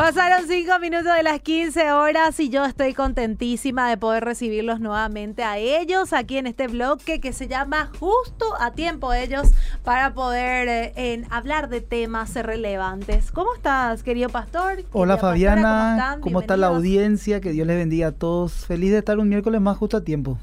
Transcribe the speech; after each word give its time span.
Pasaron 0.00 0.48
cinco 0.48 0.78
minutos 0.78 1.14
de 1.14 1.22
las 1.22 1.40
15 1.40 1.92
horas 1.92 2.40
y 2.40 2.48
yo 2.48 2.64
estoy 2.64 2.94
contentísima 2.94 3.86
de 3.90 3.98
poder 3.98 4.24
recibirlos 4.24 4.80
nuevamente 4.80 5.44
a 5.44 5.58
ellos 5.58 6.14
aquí 6.14 6.38
en 6.38 6.46
este 6.46 6.68
bloque 6.68 7.20
que 7.20 7.34
se 7.34 7.48
llama 7.48 7.90
Justo 8.00 8.46
a 8.58 8.70
Tiempo 8.70 9.12
ellos 9.12 9.50
para 9.84 10.14
poder 10.14 10.68
eh, 10.68 10.92
en 10.96 11.26
hablar 11.30 11.68
de 11.68 11.82
temas 11.82 12.34
relevantes. 12.34 13.30
¿Cómo 13.30 13.54
estás, 13.54 14.02
querido 14.02 14.30
pastor? 14.30 14.84
Hola 14.92 15.18
Fabiana, 15.18 15.62
pastora, 15.62 16.12
¿cómo? 16.12 16.22
¿cómo 16.22 16.40
está 16.40 16.56
la 16.56 16.68
audiencia? 16.68 17.42
Que 17.42 17.52
Dios 17.52 17.66
les 17.66 17.76
bendiga 17.76 18.08
a 18.08 18.12
todos. 18.12 18.64
Feliz 18.64 18.92
de 18.92 18.98
estar 19.00 19.18
un 19.18 19.28
miércoles 19.28 19.60
más 19.60 19.76
justo 19.76 19.98
a 19.98 20.00
tiempo. 20.00 20.38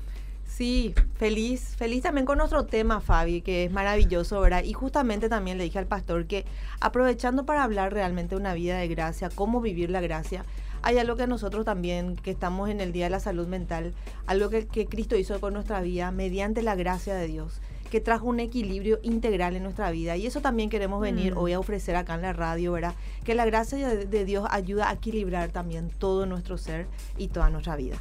Sí, 0.57 0.95
feliz, 1.13 1.75
feliz 1.77 2.01
también 2.01 2.25
con 2.25 2.39
nuestro 2.39 2.65
tema, 2.65 2.99
Fabi, 2.99 3.41
que 3.41 3.65
es 3.65 3.71
maravilloso, 3.71 4.41
¿verdad? 4.41 4.63
Y 4.63 4.73
justamente 4.73 5.29
también 5.29 5.59
le 5.59 5.65
dije 5.65 5.77
al 5.77 5.85
pastor 5.85 6.25
que 6.25 6.45
aprovechando 6.79 7.45
para 7.45 7.61
hablar 7.63 7.93
realmente 7.93 8.33
de 8.33 8.41
una 8.41 8.55
vida 8.55 8.79
de 8.79 8.87
gracia, 8.87 9.29
cómo 9.29 9.61
vivir 9.61 9.91
la 9.91 10.01
gracia, 10.01 10.45
hay 10.81 10.97
algo 10.97 11.15
que 11.15 11.27
nosotros 11.27 11.63
también, 11.63 12.15
que 12.15 12.31
estamos 12.31 12.71
en 12.71 12.81
el 12.81 12.91
Día 12.91 13.03
de 13.03 13.11
la 13.11 13.19
Salud 13.19 13.45
Mental, 13.45 13.93
algo 14.25 14.49
que, 14.49 14.65
que 14.65 14.87
Cristo 14.87 15.15
hizo 15.15 15.39
con 15.39 15.53
nuestra 15.53 15.79
vida 15.81 16.09
mediante 16.09 16.63
la 16.63 16.73
gracia 16.73 17.13
de 17.13 17.27
Dios 17.27 17.61
que 17.91 18.01
trajo 18.01 18.25
un 18.25 18.39
equilibrio 18.39 18.99
integral 19.03 19.55
en 19.55 19.61
nuestra 19.63 19.91
vida. 19.91 20.17
Y 20.17 20.25
eso 20.25 20.41
también 20.41 20.71
queremos 20.71 20.99
venir 20.99 21.35
Mm. 21.35 21.37
hoy 21.37 21.53
a 21.53 21.59
ofrecer 21.59 21.95
acá 21.95 22.15
en 22.15 22.23
la 22.23 22.33
radio, 22.33 22.71
¿verdad? 22.71 22.95
Que 23.23 23.35
la 23.35 23.45
gracia 23.45 23.87
de, 23.87 24.07
de 24.07 24.25
Dios 24.25 24.47
ayuda 24.49 24.89
a 24.89 24.93
equilibrar 24.93 25.51
también 25.51 25.91
todo 25.99 26.25
nuestro 26.25 26.57
ser 26.57 26.87
y 27.15 27.27
toda 27.27 27.51
nuestra 27.51 27.75
vida. 27.75 27.97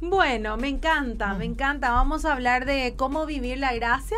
Bueno, 0.00 0.56
me 0.58 0.68
encanta, 0.68 1.32
me 1.34 1.46
encanta. 1.46 1.90
Vamos 1.90 2.24
a 2.26 2.34
hablar 2.34 2.66
de 2.66 2.94
cómo 2.96 3.24
vivir 3.24 3.56
la 3.58 3.72
gracia. 3.74 4.16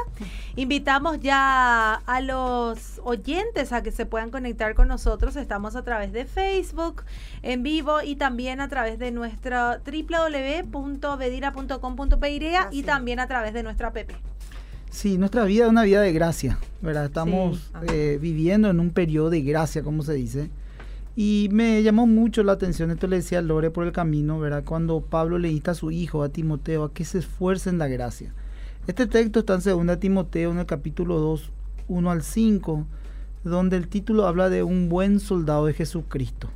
Invitamos 0.56 1.20
ya 1.20 1.94
a 1.94 2.20
los 2.20 3.00
oyentes 3.04 3.72
a 3.72 3.82
que 3.84 3.92
se 3.92 4.04
puedan 4.04 4.30
conectar 4.30 4.74
con 4.74 4.88
nosotros. 4.88 5.36
Estamos 5.36 5.76
a 5.76 5.82
través 5.84 6.12
de 6.12 6.24
Facebook 6.24 7.04
en 7.42 7.62
vivo 7.62 8.02
y 8.02 8.16
también 8.16 8.60
a 8.60 8.68
través 8.68 8.98
de 8.98 9.12
nuestro 9.12 9.76
www.bedira.com.pe 9.78 12.52
y 12.72 12.82
también 12.82 13.20
a 13.20 13.28
través 13.28 13.54
de 13.54 13.62
nuestra 13.62 13.88
app. 13.88 13.96
Sí, 14.90 15.18
nuestra 15.18 15.44
vida 15.44 15.64
es 15.66 15.70
una 15.70 15.82
vida 15.84 16.00
de 16.00 16.12
gracia, 16.12 16.58
¿verdad? 16.80 17.04
Estamos 17.04 17.58
Sí, 17.58 17.64
amén. 17.74 17.90
eh, 17.92 18.18
viviendo 18.20 18.70
en 18.70 18.80
un 18.80 18.90
periodo 18.90 19.30
de 19.30 19.42
gracia, 19.42 19.82
como 19.82 20.02
se 20.02 20.14
dice. 20.14 20.50
Y 21.20 21.48
me 21.50 21.82
llamó 21.82 22.06
mucho 22.06 22.44
la 22.44 22.52
atención, 22.52 22.92
esto 22.92 23.08
le 23.08 23.16
decía 23.16 23.42
Lore 23.42 23.72
por 23.72 23.84
el 23.84 23.90
camino, 23.90 24.38
¿verdad? 24.38 24.62
Cuando 24.64 25.00
Pablo 25.00 25.36
le 25.40 25.50
insta 25.50 25.72
a 25.72 25.74
su 25.74 25.90
hijo, 25.90 26.22
a 26.22 26.28
Timoteo, 26.28 26.84
a 26.84 26.94
que 26.94 27.04
se 27.04 27.18
esfuerce 27.18 27.70
en 27.70 27.78
la 27.78 27.88
gracia. 27.88 28.32
Este 28.86 29.08
texto 29.08 29.40
está 29.40 29.54
en 29.54 29.86
2 29.88 29.98
Timoteo, 29.98 30.52
en 30.52 30.60
el 30.60 30.66
capítulo 30.66 31.18
2, 31.18 31.50
1 31.88 32.10
al 32.12 32.22
5, 32.22 32.86
donde 33.42 33.76
el 33.76 33.88
título 33.88 34.28
habla 34.28 34.48
de 34.48 34.62
un 34.62 34.88
buen 34.88 35.18
soldado 35.18 35.66
de 35.66 35.74
Jesucristo. 35.74 36.50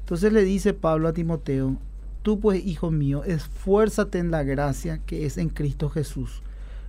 Entonces 0.00 0.32
le 0.32 0.42
dice 0.42 0.74
Pablo 0.74 1.06
a 1.06 1.12
Timoteo, 1.12 1.76
tú 2.24 2.40
pues, 2.40 2.66
hijo 2.66 2.90
mío, 2.90 3.22
esfuérzate 3.22 4.18
en 4.18 4.32
la 4.32 4.42
gracia 4.42 4.98
que 5.06 5.24
es 5.24 5.38
en 5.38 5.50
Cristo 5.50 5.88
Jesús. 5.88 6.42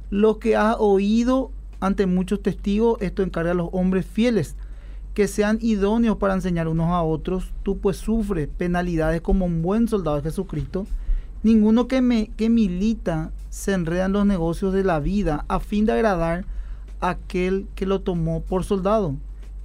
Lo 0.10 0.40
que 0.40 0.56
has 0.56 0.76
oído 0.80 1.52
ante 1.82 2.08
muchos 2.08 2.42
testigos, 2.42 3.00
esto 3.00 3.22
encarga 3.22 3.52
a 3.52 3.54
los 3.54 3.70
hombres 3.74 4.08
fieles, 4.08 4.56
que 5.14 5.28
sean 5.28 5.58
idóneos 5.62 6.18
para 6.18 6.34
enseñar 6.34 6.68
unos 6.68 6.90
a 6.90 7.02
otros. 7.02 7.52
Tú 7.64 7.80
pues 7.80 7.98
sufres 7.98 8.48
penalidades 8.48 9.22
como 9.22 9.46
un 9.46 9.62
buen 9.62 9.88
soldado 9.88 10.18
de 10.18 10.24
Jesucristo. 10.24 10.88
Ninguno 11.44 11.88
que, 11.88 12.02
me, 12.02 12.28
que 12.38 12.50
milita 12.50 13.32
se 13.50 13.74
enreda 13.74 14.06
en 14.06 14.14
los 14.14 14.26
negocios 14.26 14.74
de 14.74 14.84
la 14.84 15.00
vida 15.00 15.46
a 15.48 15.60
fin 15.60 15.86
de 15.86 15.94
agradar 15.94 16.46
a 17.00 17.10
aquel 17.10 17.68
que 17.76 17.86
lo 17.86 18.02
tomó 18.02 18.42
por 18.42 18.64
soldado. 18.64 19.16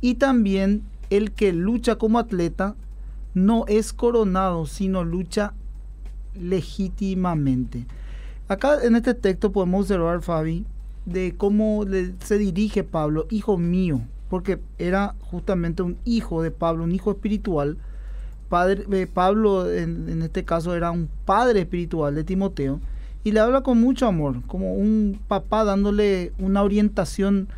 Y 0.00 0.14
también 0.14 0.82
el 1.10 1.32
que 1.32 1.52
lucha 1.52 1.96
como 1.96 2.18
atleta 2.18 2.74
no 3.34 3.64
es 3.68 3.92
coronado, 3.92 4.66
sino 4.66 5.04
lucha 5.04 5.52
legítimamente. 6.34 7.86
Acá 8.48 8.82
en 8.82 8.96
este 8.96 9.14
texto 9.14 9.52
podemos 9.52 9.82
observar, 9.82 10.22
Fabi, 10.22 10.64
de 11.04 11.34
cómo 11.36 11.84
se 12.20 12.38
dirige 12.38 12.82
Pablo, 12.82 13.26
hijo 13.30 13.58
mío, 13.58 14.00
porque 14.28 14.58
era 14.78 15.14
justamente 15.20 15.82
un 15.82 15.96
hijo 16.04 16.42
de 16.42 16.50
Pablo, 16.50 16.84
un 16.84 16.92
hijo 16.92 17.10
espiritual. 17.10 17.76
Padre, 18.48 18.84
eh, 18.92 19.06
Pablo 19.06 19.70
en, 19.70 20.22
este 20.22 20.44
caso 20.44 20.74
era 20.74 20.90
un 20.90 21.08
padre 21.24 21.60
espiritual 21.60 22.14
de 22.14 22.24
Timoteo 22.24 22.80
y 23.24 23.32
le 23.32 23.40
habla 23.40 23.62
con 23.62 23.80
mucho 23.80 24.06
amor, 24.06 24.42
como 24.46 24.74
un 24.74 25.18
papá 25.26 25.64
dándole 25.64 26.32
una 26.38 26.62
orientación 26.62 27.48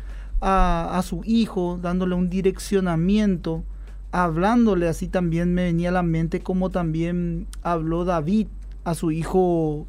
a, 0.41 0.97
a 0.97 1.01
su 1.03 1.21
hijo, 1.25 1.77
dándole 1.79 2.15
un 2.15 2.29
direccionamiento, 2.29 3.63
hablándole 4.11 4.87
así 4.87 5.07
también 5.07 5.53
me 5.53 5.65
venía 5.65 5.89
a 5.89 5.93
la 5.93 6.03
mente 6.03 6.39
como 6.39 6.71
también 6.71 7.45
habló 7.61 8.05
David 8.05 8.47
a 8.83 8.95
su 8.95 9.11
hijo 9.11 9.85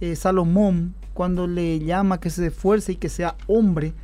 eh, 0.00 0.16
Salomón 0.16 0.94
cuando 1.14 1.46
le 1.46 1.78
llama 1.78 2.20
que 2.20 2.30
se 2.30 2.46
esfuerce 2.46 2.92
y 2.92 2.96
que 2.96 3.08
sea 3.08 3.36
hombre. 3.46 3.94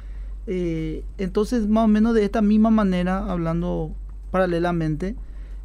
Eh, 0.46 1.04
entonces, 1.18 1.68
más 1.68 1.84
o 1.84 1.88
menos 1.88 2.14
de 2.14 2.24
esta 2.24 2.42
misma 2.42 2.70
manera, 2.70 3.30
hablando 3.30 3.92
paralelamente, 4.30 5.16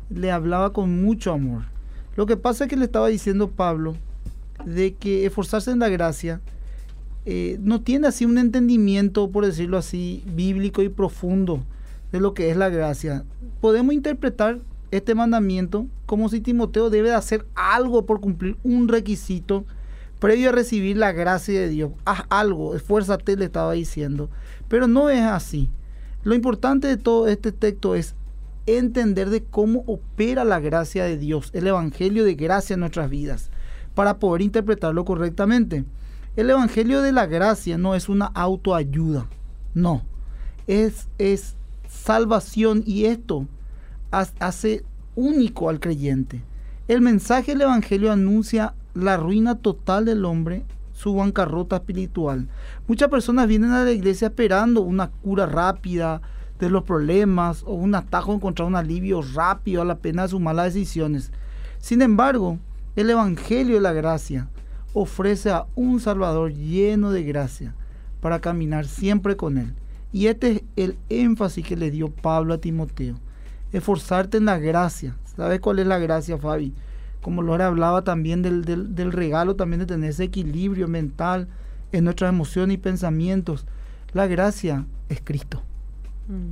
le 0.10 0.32
hablaba 0.32 0.74
con 0.74 1.02
mucho 1.02 1.32
amor. 1.32 1.64
Lo 2.16 2.26
que 2.26 2.38
pasa 2.38 2.66
es 2.66 2.70
que 2.70 2.78
le 2.78 2.86
estaba 2.86 3.08
diciendo 3.08 3.50
Pablo 3.50 3.96
de 4.66 4.94
que 4.94 5.26
esforzarse 5.26 5.72
en 5.72 5.80
la 5.80 5.90
gracia 5.90 6.42
eh, 7.26 7.58
no 7.62 7.82
tiene 7.82 8.08
así 8.08 8.26
un 8.26 8.38
entendimiento, 8.38 9.30
por 9.32 9.46
decirlo 9.46 9.78
así, 9.78 10.24
bíblico 10.28 10.84
y 10.84 10.90
profundo 10.90 11.64
de 12.12 12.20
lo 12.20 12.34
que 12.34 12.52
es 12.52 12.58
la 12.58 12.70
gracia. 12.70 13.24
Podemos 13.62 13.94
interpretar 13.94 14.60
este 14.92 15.16
mandamiento 15.16 15.88
como 16.06 16.30
si 16.30 16.40
Timoteo 16.40 16.90
debe 16.90 17.10
de 17.10 17.16
hacer 17.16 17.46
algo 17.56 18.06
por 18.06 18.22
cumplir 18.22 18.58
un 18.64 18.88
requisito 18.88 19.66
previo 20.20 20.50
a 20.50 20.54
recibir 20.54 20.98
la 20.98 21.12
gracia 21.12 21.60
de 21.60 21.70
Dios. 21.70 21.92
Haz 22.06 22.24
algo, 22.30 22.76
esfuérzate, 22.76 23.36
le 23.36 23.46
estaba 23.46 23.74
diciendo. 23.74 24.30
Pero 24.68 24.88
no 24.88 25.10
es 25.10 25.22
así. 25.22 25.70
Lo 26.24 26.34
importante 26.36 26.88
de 26.88 26.98
todo 26.98 27.28
este 27.28 27.52
texto 27.52 27.96
es 27.96 28.16
entender 28.66 29.30
de 29.30 29.44
cómo 29.44 29.84
opera 29.86 30.44
la 30.44 30.60
gracia 30.60 31.04
de 31.04 31.18
Dios, 31.18 31.52
el 31.54 31.68
Evangelio 31.68 32.24
de 32.26 32.34
gracia 32.36 32.74
en 32.74 32.80
nuestras 32.80 33.10
vidas, 33.10 33.52
para 33.94 34.18
poder 34.18 34.42
interpretarlo 34.42 35.06
correctamente. 35.06 35.86
El 36.36 36.50
Evangelio 36.50 37.02
de 37.02 37.12
la 37.12 37.28
gracia 37.28 37.78
no 37.78 37.94
es 37.96 38.10
una 38.10 38.26
autoayuda, 38.26 39.28
no, 39.74 40.02
es, 40.68 41.08
es 41.20 41.56
salvación 41.88 42.84
y 42.86 43.06
esto 43.06 43.48
ha- 44.12 44.28
hace 44.40 44.84
único 45.16 45.70
al 45.70 45.80
creyente. 45.80 46.42
El 46.88 47.02
mensaje 47.02 47.52
del 47.54 47.62
Evangelio 47.62 48.12
anuncia 48.12 48.74
la 48.96 49.16
ruina 49.18 49.56
total 49.56 50.06
del 50.06 50.26
hombre, 50.26 50.66
su 50.96 51.14
bancarrota 51.14 51.76
espiritual. 51.76 52.48
Muchas 52.88 53.10
personas 53.10 53.48
vienen 53.48 53.72
a 53.72 53.84
la 53.84 53.92
iglesia 53.92 54.30
esperando 54.30 54.82
una 54.82 55.12
cura 55.12 55.46
rápida 55.46 56.22
de 56.58 56.70
los 56.70 56.84
problemas 56.84 57.64
o 57.64 57.74
un 57.74 57.96
atajo, 57.96 58.34
encontrar 58.34 58.68
un 58.68 58.78
alivio 58.78 59.22
rápido 59.22 59.82
a 59.82 59.86
la 59.86 59.98
pena 59.98 60.24
de 60.24 60.30
sus 60.30 60.40
malas 60.40 60.74
decisiones. 60.74 61.32
Sin 61.80 62.02
embargo, 62.02 62.60
el 62.96 63.10
Evangelio 63.10 63.76
de 63.76 63.82
la 63.82 63.92
gracia 63.92 64.48
ofrece 64.94 65.52
a 65.52 65.66
un 65.76 66.00
Salvador 66.00 66.54
lleno 66.54 67.12
de 67.12 67.24
gracia 67.24 67.76
para 68.22 68.40
caminar 68.40 68.86
siempre 68.86 69.36
con 69.36 69.58
Él. 69.58 69.74
Y 70.14 70.28
este 70.28 70.52
es 70.52 70.64
el 70.78 70.98
énfasis 71.10 71.68
que 71.68 71.76
le 71.76 71.92
dio 71.92 72.10
Pablo 72.10 72.54
a 72.54 72.60
Timoteo. 72.60 73.20
Esforzarte 73.74 74.38
en 74.38 74.46
la 74.46 74.58
gracia. 74.60 75.18
¿Sabes 75.36 75.60
cuál 75.60 75.80
es 75.80 75.88
la 75.88 76.00
gracia, 76.00 76.38
Fabi? 76.38 76.74
Como 77.26 77.42
Lore 77.42 77.64
hablaba 77.64 78.04
también 78.04 78.44
del, 78.44 78.64
del- 78.66 78.94
del 78.94 79.12
regalo, 79.12 79.56
también 79.56 79.80
de 79.80 79.88
tener 79.88 80.12
ese 80.12 80.26
equilibrio 80.26 80.88
mental 80.88 81.48
en 81.92 82.04
nuestras 82.04 82.30
emociones 82.30 82.76
y 82.76 82.78
pensamientos. 82.78 83.66
La 84.14 84.28
gracia 84.28 84.86
es 85.10 85.22
Cristo. 85.24 85.64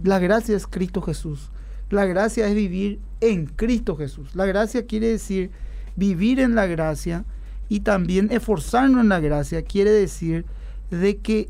La 0.04 0.18
gracia 0.18 0.56
es 0.56 0.66
Cristo 0.66 1.04
Jesús. 1.04 1.52
La 1.92 2.06
gracia 2.06 2.48
es 2.48 2.56
vivir 2.56 2.98
en 3.22 3.46
Cristo 3.46 3.96
Jesús. 3.96 4.34
La 4.36 4.48
gracia 4.48 4.88
quiere 4.88 5.10
decir 5.10 5.52
vivir 5.96 6.40
en 6.40 6.56
la 6.56 6.66
gracia 6.66 7.24
y 7.70 7.82
también 7.82 8.30
esforzarnos 8.32 9.02
en 9.02 9.10
la 9.10 9.20
gracia. 9.20 9.62
Quiere 9.62 9.92
decir 9.92 10.44
de 10.90 11.18
que 11.18 11.50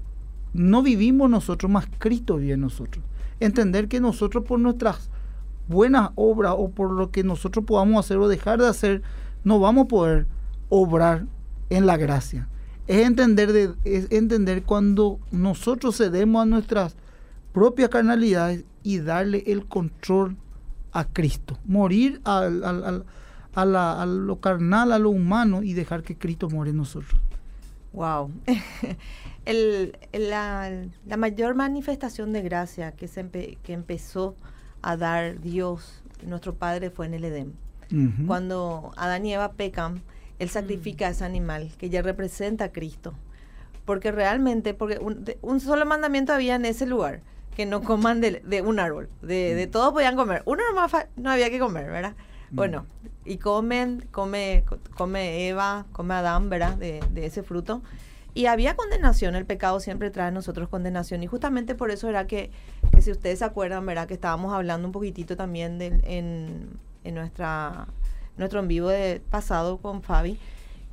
no 0.52 0.84
vivimos 0.84 1.30
nosotros, 1.30 1.72
más 1.72 1.88
Cristo 1.98 2.36
vive 2.36 2.56
en 2.56 2.60
nosotros. 2.62 3.06
Entender 3.40 3.88
que 3.88 4.02
nosotros 4.02 4.44
por 4.44 4.60
nuestras 4.60 5.10
buenas 5.68 6.12
obras 6.15 6.56
o 6.57 6.69
por 6.69 6.92
lo 6.92 7.12
que 7.12 7.24
nosotros 7.24 7.65
podamos 7.65 8.06
hacer 8.06 8.18
o 8.18 8.27
dejar 8.27 8.60
de 8.60 8.68
hacer, 8.68 9.01
no 9.44 9.60
vamos 9.60 9.86
a 9.86 9.88
poder 9.88 10.27
obrar 10.69 11.25
en 11.69 11.86
la 11.86 11.98
gracia. 11.98 12.48
Es 12.88 13.06
entender, 13.06 13.54
de, 13.54 13.74
es 13.86 14.12
entender 14.12 14.63
cuando 14.63 15.19
nosotros 15.31 15.98
cedemos 15.98 16.44
a 16.44 16.45
nuestras 16.45 16.95
propias 17.54 17.89
carnalidades 17.89 18.65
y 18.83 19.00
darle 19.00 19.44
el 19.48 19.65
control 19.65 20.36
a 20.92 21.06
Cristo. 21.06 21.57
Morir 21.65 22.19
al, 22.25 22.63
al, 22.63 22.83
al, 22.83 23.06
a, 23.56 23.65
la, 23.65 24.01
a, 24.01 24.06
lo 24.06 24.39
carnal, 24.39 24.92
a 24.92 25.00
lo 25.00 25.10
humano 25.12 25.63
y 25.63 25.74
dejar 25.74 26.04
que 26.04 26.18
Cristo 26.18 26.50
muere 26.50 26.71
en 26.71 26.77
nosotros. 26.77 27.19
Wow. 27.94 28.31
el, 29.45 29.98
la, 30.12 30.71
la, 31.06 31.18
mayor 31.18 31.56
manifestación 31.56 32.33
de 32.33 32.42
gracia 32.42 32.92
que, 32.94 33.07
se 33.07 33.30
que 33.30 33.74
empezó 33.74 34.36
a 34.83 34.97
dar 34.97 35.39
Dios, 35.39 36.03
nuestro 36.25 36.53
Padre, 36.53 36.91
fue 36.91 37.07
en 37.07 37.15
el 37.15 37.25
Edén. 37.25 37.53
Uh 37.91 37.95
-huh. 37.95 38.27
Cuando 38.27 38.91
Adán 38.95 39.25
y 39.25 39.33
Eva 39.33 39.53
pecan, 39.53 40.01
Él 40.39 40.50
sacrifica 40.50 41.06
uh 41.06 41.07
-huh. 41.07 41.09
a 41.09 41.12
ese 41.12 41.25
animal 41.25 41.71
que 41.77 41.89
ya 41.89 42.01
representa 42.01 42.65
a 42.65 42.71
Cristo. 42.71 43.13
Porque 43.85 44.12
realmente, 44.12 44.74
porque 44.74 45.00
un, 45.00 45.25
un, 45.41 45.59
solo 45.59 45.85
mandamiento 45.85 46.33
había 46.33 46.56
en 46.56 46.65
ese 46.65 46.85
lugar, 46.85 47.21
que 47.56 47.65
no 47.65 47.81
coman 47.81 48.21
de, 48.21 48.41
de 48.45 48.62
un 48.62 48.80
árbol. 48.80 49.09
De, 49.21 49.56
de, 49.56 49.68
todos 49.68 49.94
podían 49.94 50.15
comer. 50.15 50.41
Uno 50.45 50.62
nomás 50.69 50.91
no 51.15 51.31
había 51.31 51.50
que 51.50 51.59
comer, 51.59 51.86
¿verdad? 51.89 52.15
Bueno, 52.51 52.86
y 53.25 53.38
comen, 53.38 54.06
come, 54.12 54.63
come 54.95 55.47
Eva, 55.47 55.86
come 55.91 56.13
Adán, 56.13 56.50
¿verdad? 56.50 56.77
De, 56.77 57.00
de, 57.12 57.25
ese 57.25 57.41
fruto. 57.41 57.81
Y 58.33 58.47
había 58.47 58.75
condenación, 58.75 59.35
el 59.35 59.45
pecado 59.45 59.80
siempre 59.80 60.09
trae 60.09 60.27
a 60.27 60.31
nosotros 60.31 60.69
condenación. 60.69 61.21
Y 61.21 61.27
justamente 61.27 61.75
por 61.75 61.91
eso 61.91 62.09
era 62.09 62.25
que, 62.25 62.50
que 62.94 63.01
si 63.01 63.12
ustedes 63.12 63.39
se 63.39 63.45
acuerdan, 63.45 63.85
¿verdad? 63.85 64.07
Que 64.07 64.15
estábamos 64.15 64.53
hablando 64.53 64.88
un 64.88 64.91
poquitito 64.91 65.35
también 65.35 65.77
de, 65.77 65.88
en, 66.03 66.80
en 67.03 67.15
nuestra, 67.15 67.88
nuestro 68.38 68.59
en 68.59 68.68
vivo 68.68 68.89
de 68.89 69.21
pasado 69.30 69.77
con 69.77 70.01
Fabi, 70.01 70.39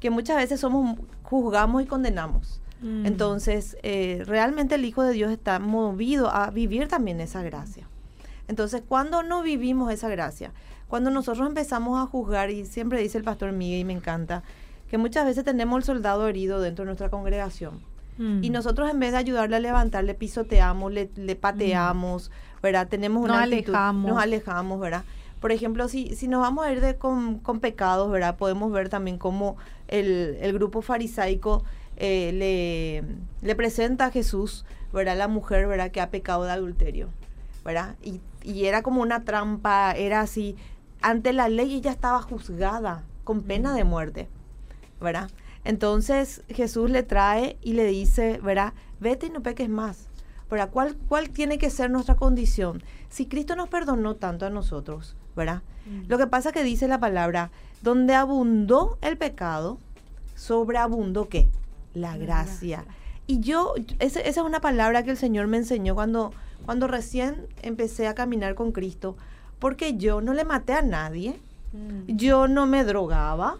que 0.00 0.10
muchas 0.10 0.36
veces 0.36 0.60
somos, 0.60 0.98
juzgamos 1.22 1.82
y 1.82 1.86
condenamos. 1.86 2.60
Mm. 2.82 3.06
Entonces, 3.06 3.76
eh, 3.82 4.22
realmente 4.26 4.74
el 4.74 4.84
Hijo 4.84 5.02
de 5.02 5.12
Dios 5.12 5.30
está 5.30 5.58
movido 5.58 6.30
a 6.30 6.50
vivir 6.50 6.88
también 6.88 7.20
esa 7.20 7.42
gracia. 7.42 7.86
Entonces, 8.48 8.82
cuando 8.86 9.22
no 9.22 9.42
vivimos 9.42 9.92
esa 9.92 10.08
gracia, 10.08 10.52
cuando 10.88 11.10
nosotros 11.10 11.46
empezamos 11.46 12.02
a 12.02 12.06
juzgar, 12.06 12.50
y 12.50 12.64
siempre 12.66 13.00
dice 13.00 13.16
el 13.16 13.24
pastor 13.24 13.52
Miguel, 13.52 13.80
y 13.80 13.84
me 13.84 13.92
encanta, 13.92 14.42
que 14.90 14.98
muchas 14.98 15.24
veces 15.24 15.44
tenemos 15.44 15.78
el 15.78 15.84
soldado 15.84 16.26
herido 16.26 16.60
dentro 16.60 16.82
de 16.82 16.86
nuestra 16.86 17.10
congregación. 17.10 17.80
Mm. 18.18 18.42
Y 18.42 18.50
nosotros 18.50 18.90
en 18.90 18.98
vez 18.98 19.12
de 19.12 19.18
ayudarle 19.18 19.56
a 19.56 19.60
levantar, 19.60 20.02
le 20.04 20.14
pisoteamos, 20.14 20.92
le, 20.92 21.10
le 21.14 21.36
pateamos, 21.36 22.30
mm. 22.30 22.62
¿verdad? 22.62 22.88
Tenemos 22.88 23.22
una 23.22 23.34
nos 23.34 23.42
actitud, 23.44 23.72
alejamos. 23.74 24.10
nos 24.10 24.22
alejamos, 24.22 24.80
¿verdad? 24.80 25.04
Por 25.40 25.52
ejemplo, 25.52 25.88
si, 25.88 26.14
si 26.16 26.28
nos 26.28 26.40
vamos 26.42 26.66
a 26.66 26.72
ir 26.72 26.80
de, 26.80 26.96
con, 26.96 27.38
con 27.38 27.60
pecados, 27.60 28.10
¿verdad? 28.10 28.36
Podemos 28.36 28.72
ver 28.72 28.88
también 28.88 29.16
cómo 29.16 29.56
el, 29.88 30.36
el 30.40 30.52
grupo 30.52 30.82
farisaico 30.82 31.64
eh, 31.96 32.32
le, 32.34 33.46
le 33.46 33.54
presenta 33.54 34.06
a 34.06 34.10
Jesús, 34.10 34.64
¿verdad? 34.92 35.16
La 35.16 35.28
mujer, 35.28 35.66
¿verdad? 35.68 35.92
Que 35.92 36.00
ha 36.00 36.10
pecado 36.10 36.44
de 36.44 36.50
adulterio, 36.50 37.08
¿verdad? 37.64 37.94
Y, 38.02 38.20
y 38.42 38.66
era 38.66 38.82
como 38.82 39.02
una 39.02 39.24
trampa, 39.24 39.92
era 39.92 40.20
así, 40.20 40.56
ante 41.00 41.32
la 41.32 41.48
ley 41.48 41.76
ella 41.76 41.92
estaba 41.92 42.20
juzgada 42.20 43.04
con 43.24 43.42
pena 43.42 43.72
de 43.74 43.84
muerte, 43.84 44.28
¿verdad? 45.00 45.30
Entonces 45.64 46.42
Jesús 46.48 46.90
le 46.90 47.02
trae 47.02 47.56
y 47.62 47.74
le 47.74 47.84
dice, 47.86 48.40
¿verdad? 48.42 48.72
Vete 49.00 49.26
y 49.26 49.30
no 49.30 49.42
peques 49.42 49.68
más. 49.68 50.06
¿Verdad? 50.50 50.70
¿Cuál, 50.72 50.96
¿Cuál 51.08 51.30
tiene 51.30 51.58
que 51.58 51.70
ser 51.70 51.90
nuestra 51.90 52.16
condición? 52.16 52.82
Si 53.08 53.26
Cristo 53.26 53.54
nos 53.54 53.68
perdonó 53.68 54.16
tanto 54.16 54.46
a 54.46 54.50
nosotros, 54.50 55.16
¿verdad? 55.36 55.62
Mm. 55.86 56.08
Lo 56.08 56.18
que 56.18 56.26
pasa 56.26 56.48
es 56.48 56.54
que 56.54 56.64
dice 56.64 56.88
la 56.88 56.98
palabra, 56.98 57.50
donde 57.82 58.14
abundó 58.14 58.98
el 59.00 59.16
pecado, 59.16 59.78
sobreabundó 60.34 61.28
qué? 61.28 61.48
La 61.94 62.16
gracia. 62.16 62.78
La 62.78 62.82
gracia. 62.82 62.84
Y 63.28 63.38
yo, 63.38 63.74
esa, 64.00 64.18
esa 64.20 64.40
es 64.40 64.46
una 64.46 64.60
palabra 64.60 65.04
que 65.04 65.12
el 65.12 65.16
Señor 65.16 65.46
me 65.46 65.56
enseñó 65.56 65.94
cuando, 65.94 66.32
cuando 66.66 66.88
recién 66.88 67.46
empecé 67.62 68.08
a 68.08 68.14
caminar 68.16 68.56
con 68.56 68.72
Cristo 68.72 69.16
porque 69.60 69.96
yo 69.96 70.20
no 70.20 70.34
le 70.34 70.44
maté 70.44 70.72
a 70.72 70.82
nadie, 70.82 71.38
mm. 71.72 72.16
yo 72.16 72.48
no 72.48 72.66
me 72.66 72.82
drogaba, 72.82 73.58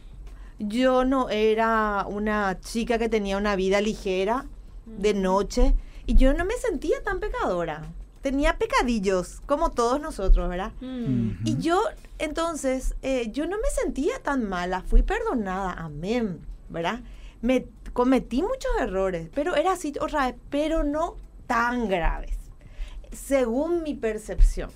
yo 0.61 1.05
no 1.07 1.31
era 1.31 2.05
una 2.07 2.61
chica 2.61 2.99
que 2.99 3.09
tenía 3.09 3.39
una 3.39 3.57
vida 3.57 3.81
ligera 3.81 4.45
de 4.85 5.15
noche 5.15 5.75
y 6.07 6.15
yo 6.15 6.35
no 6.35 6.45
me 6.45 6.55
sentía 6.55 7.03
tan 7.03 7.19
pecadora. 7.19 7.83
Tenía 8.21 8.59
pecadillos, 8.59 9.41
como 9.47 9.71
todos 9.71 9.99
nosotros, 9.99 10.51
¿verdad? 10.51 10.73
Mm. 10.83 11.47
Y 11.47 11.57
yo, 11.57 11.81
entonces, 12.19 12.95
eh, 13.01 13.31
yo 13.33 13.47
no 13.47 13.57
me 13.57 13.71
sentía 13.71 14.23
tan 14.23 14.47
mala, 14.47 14.83
fui 14.83 15.03
perdonada, 15.03 15.73
amén, 15.73 16.41
¿verdad? 16.69 17.01
Me 17.41 17.67
cometí 17.95 18.43
muchos 18.43 18.71
errores, 18.79 19.31
pero 19.35 19.57
era 19.57 19.73
así 19.73 19.95
otra 19.99 20.27
vez, 20.27 20.35
pero 20.51 20.85
no 20.85 21.17
tan 21.47 21.89
graves, 21.89 22.37
según 23.11 23.83
mi 23.83 23.95
percepción. 23.95 24.71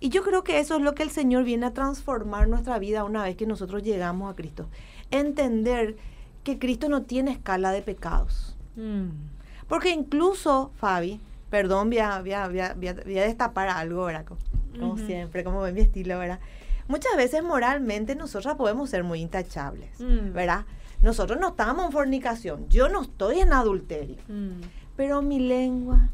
Y 0.00 0.08
yo 0.08 0.24
creo 0.24 0.42
que 0.42 0.58
eso 0.58 0.76
es 0.76 0.82
lo 0.82 0.94
que 0.94 1.04
el 1.04 1.10
Señor 1.10 1.44
viene 1.44 1.66
a 1.66 1.72
transformar 1.72 2.48
nuestra 2.48 2.78
vida 2.80 3.04
una 3.04 3.22
vez 3.22 3.36
que 3.36 3.46
nosotros 3.46 3.84
llegamos 3.84 4.32
a 4.32 4.36
Cristo. 4.36 4.68
Entender 5.10 5.96
que 6.42 6.58
Cristo 6.58 6.88
no 6.88 7.02
tiene 7.02 7.32
escala 7.32 7.72
de 7.72 7.82
pecados. 7.82 8.56
Mm. 8.76 9.08
Porque 9.68 9.90
incluso, 9.90 10.70
Fabi, 10.76 11.20
perdón, 11.50 11.88
voy 11.88 11.98
a, 11.98 12.20
voy 12.20 12.32
a, 12.32 12.48
voy 12.48 12.60
a, 12.60 12.74
voy 12.74 12.88
a 13.18 13.22
destapar 13.24 13.68
algo, 13.68 14.04
¿verdad? 14.04 14.24
Como, 14.24 14.40
uh 14.92 14.96
-huh. 14.96 15.06
siempre, 15.06 15.44
como 15.44 15.60
ven 15.60 15.74
mi 15.74 15.80
estilo, 15.80 16.18
¿verdad? 16.18 16.40
Muchas 16.86 17.16
veces 17.16 17.42
moralmente 17.42 18.14
nosotras 18.14 18.56
podemos 18.56 18.90
ser 18.90 19.04
muy 19.04 19.20
intachables, 19.20 19.98
mm. 20.00 20.32
¿verdad? 20.32 20.66
Nosotros 21.02 21.38
no 21.40 21.48
estamos 21.48 21.86
en 21.86 21.92
fornicación, 21.92 22.68
yo 22.68 22.88
no 22.88 23.02
estoy 23.02 23.40
en 23.40 23.52
adulterio, 23.52 24.16
mm. 24.28 24.60
pero 24.96 25.22
mi 25.22 25.38
lengua, 25.38 26.10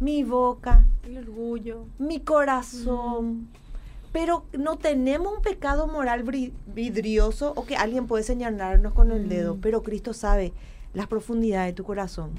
mi 0.00 0.24
boca, 0.24 0.84
el 1.04 1.18
orgullo, 1.18 1.86
mi 1.98 2.20
corazón. 2.20 3.48
Mm. 4.16 4.18
Pero 4.18 4.44
no 4.58 4.76
tenemos 4.76 5.36
un 5.36 5.42
pecado 5.42 5.86
moral 5.86 6.22
vidrioso 6.22 7.52
o 7.54 7.66
que 7.66 7.76
alguien 7.76 8.06
puede 8.06 8.24
señalarnos 8.24 8.94
con 8.94 9.12
el 9.12 9.26
mm. 9.26 9.28
dedo, 9.28 9.58
pero 9.60 9.82
Cristo 9.82 10.12
sabe 10.14 10.52
las 10.94 11.06
profundidades 11.06 11.68
de 11.68 11.74
tu 11.74 11.84
corazón. 11.84 12.30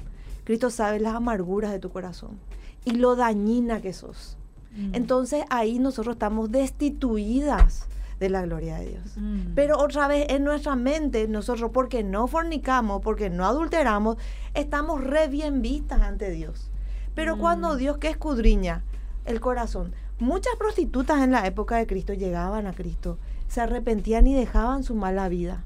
Cristo 0.44 0.70
sabe 0.70 0.98
las 0.98 1.14
amarguras 1.14 1.70
de 1.70 1.78
tu 1.78 1.90
corazón 1.90 2.38
y 2.84 2.92
lo 2.92 3.16
dañina 3.16 3.80
que 3.80 3.92
sos. 3.92 4.36
Mm. 4.72 4.94
Entonces 4.94 5.44
ahí 5.50 5.78
nosotros 5.78 6.14
estamos 6.14 6.50
destituidas 6.50 7.86
de 8.18 8.30
la 8.30 8.42
gloria 8.42 8.78
de 8.78 8.86
Dios. 8.88 9.16
Mm. 9.16 9.54
Pero 9.54 9.78
otra 9.78 10.08
vez 10.08 10.26
en 10.30 10.44
nuestra 10.44 10.74
mente, 10.74 11.28
nosotros 11.28 11.70
porque 11.72 12.02
no 12.02 12.26
fornicamos, 12.26 13.00
porque 13.02 13.30
no 13.30 13.46
adulteramos, 13.46 14.16
estamos 14.54 15.04
re 15.04 15.28
bien 15.28 15.62
vistas 15.62 16.00
ante 16.00 16.30
Dios. 16.30 16.70
Pero 17.14 17.36
mm. 17.36 17.40
cuando 17.40 17.76
Dios 17.76 17.98
que 17.98 18.08
escudriña 18.08 18.82
el 19.24 19.40
corazón, 19.40 19.92
muchas 20.18 20.56
prostitutas 20.56 21.22
en 21.22 21.32
la 21.32 21.46
época 21.46 21.76
de 21.76 21.86
Cristo 21.86 22.12
llegaban 22.12 22.66
a 22.66 22.72
Cristo, 22.72 23.18
se 23.48 23.60
arrepentían 23.60 24.26
y 24.26 24.34
dejaban 24.34 24.84
su 24.84 24.94
mala 24.94 25.28
vida. 25.28 25.64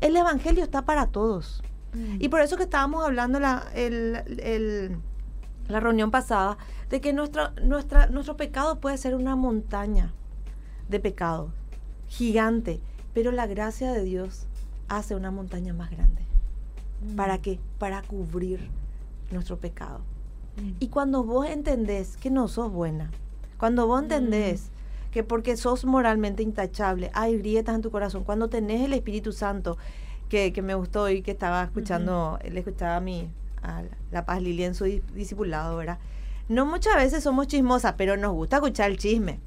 El 0.00 0.16
Evangelio 0.16 0.64
está 0.64 0.82
para 0.82 1.06
todos. 1.06 1.62
Mm. 1.94 2.16
Y 2.20 2.28
por 2.28 2.40
eso 2.40 2.56
que 2.56 2.64
estábamos 2.64 3.04
hablando 3.04 3.38
la, 3.40 3.64
el, 3.74 4.16
el, 4.42 4.98
la 5.68 5.80
reunión 5.80 6.10
pasada, 6.10 6.58
de 6.90 7.00
que 7.00 7.12
nuestro, 7.12 7.50
nuestra, 7.62 8.08
nuestro 8.08 8.36
pecado 8.36 8.80
puede 8.80 8.98
ser 8.98 9.14
una 9.14 9.36
montaña 9.36 10.12
de 10.88 11.00
pecado, 11.00 11.52
gigante, 12.08 12.80
pero 13.14 13.32
la 13.32 13.46
gracia 13.46 13.92
de 13.92 14.02
Dios 14.02 14.46
hace 14.88 15.14
una 15.14 15.30
montaña 15.30 15.72
más 15.72 15.90
grande. 15.90 16.22
Mm. 17.02 17.16
¿Para 17.16 17.38
qué? 17.38 17.58
Para 17.78 18.02
cubrir 18.02 18.68
nuestro 19.30 19.58
pecado. 19.58 20.00
Y 20.80 20.88
cuando 20.88 21.24
vos 21.24 21.46
entendés 21.48 22.18
que 22.18 22.30
no 22.30 22.46
sos 22.46 22.70
buena, 22.70 23.10
cuando 23.62 23.86
vos 23.86 24.02
entendés 24.02 24.72
mm. 24.72 25.10
que 25.12 25.22
porque 25.22 25.56
sos 25.56 25.84
moralmente 25.84 26.42
intachable, 26.42 27.12
hay 27.14 27.38
grietas 27.38 27.76
en 27.76 27.80
tu 27.80 27.92
corazón, 27.92 28.24
cuando 28.24 28.48
tenés 28.48 28.80
el 28.84 28.92
Espíritu 28.92 29.30
Santo, 29.30 29.78
que, 30.28 30.52
que 30.52 30.62
me 30.62 30.74
gustó 30.74 31.08
y 31.08 31.22
que 31.22 31.30
estaba 31.30 31.62
escuchando, 31.62 32.32
uh 32.32 32.44
-huh. 32.44 32.50
le 32.50 32.58
escuchaba 32.58 32.96
a 32.96 33.00
mi, 33.00 33.30
a 33.62 33.84
La 34.10 34.24
Paz 34.24 34.42
Lili 34.42 34.64
en 34.64 34.74
su 34.74 34.86
discipulado, 35.14 35.76
¿verdad? 35.76 36.00
No 36.48 36.66
muchas 36.66 36.96
veces 36.96 37.22
somos 37.22 37.46
chismosas, 37.46 37.94
pero 37.96 38.16
nos 38.16 38.32
gusta 38.32 38.56
escuchar 38.56 38.90
el 38.90 38.98
chisme. 38.98 39.38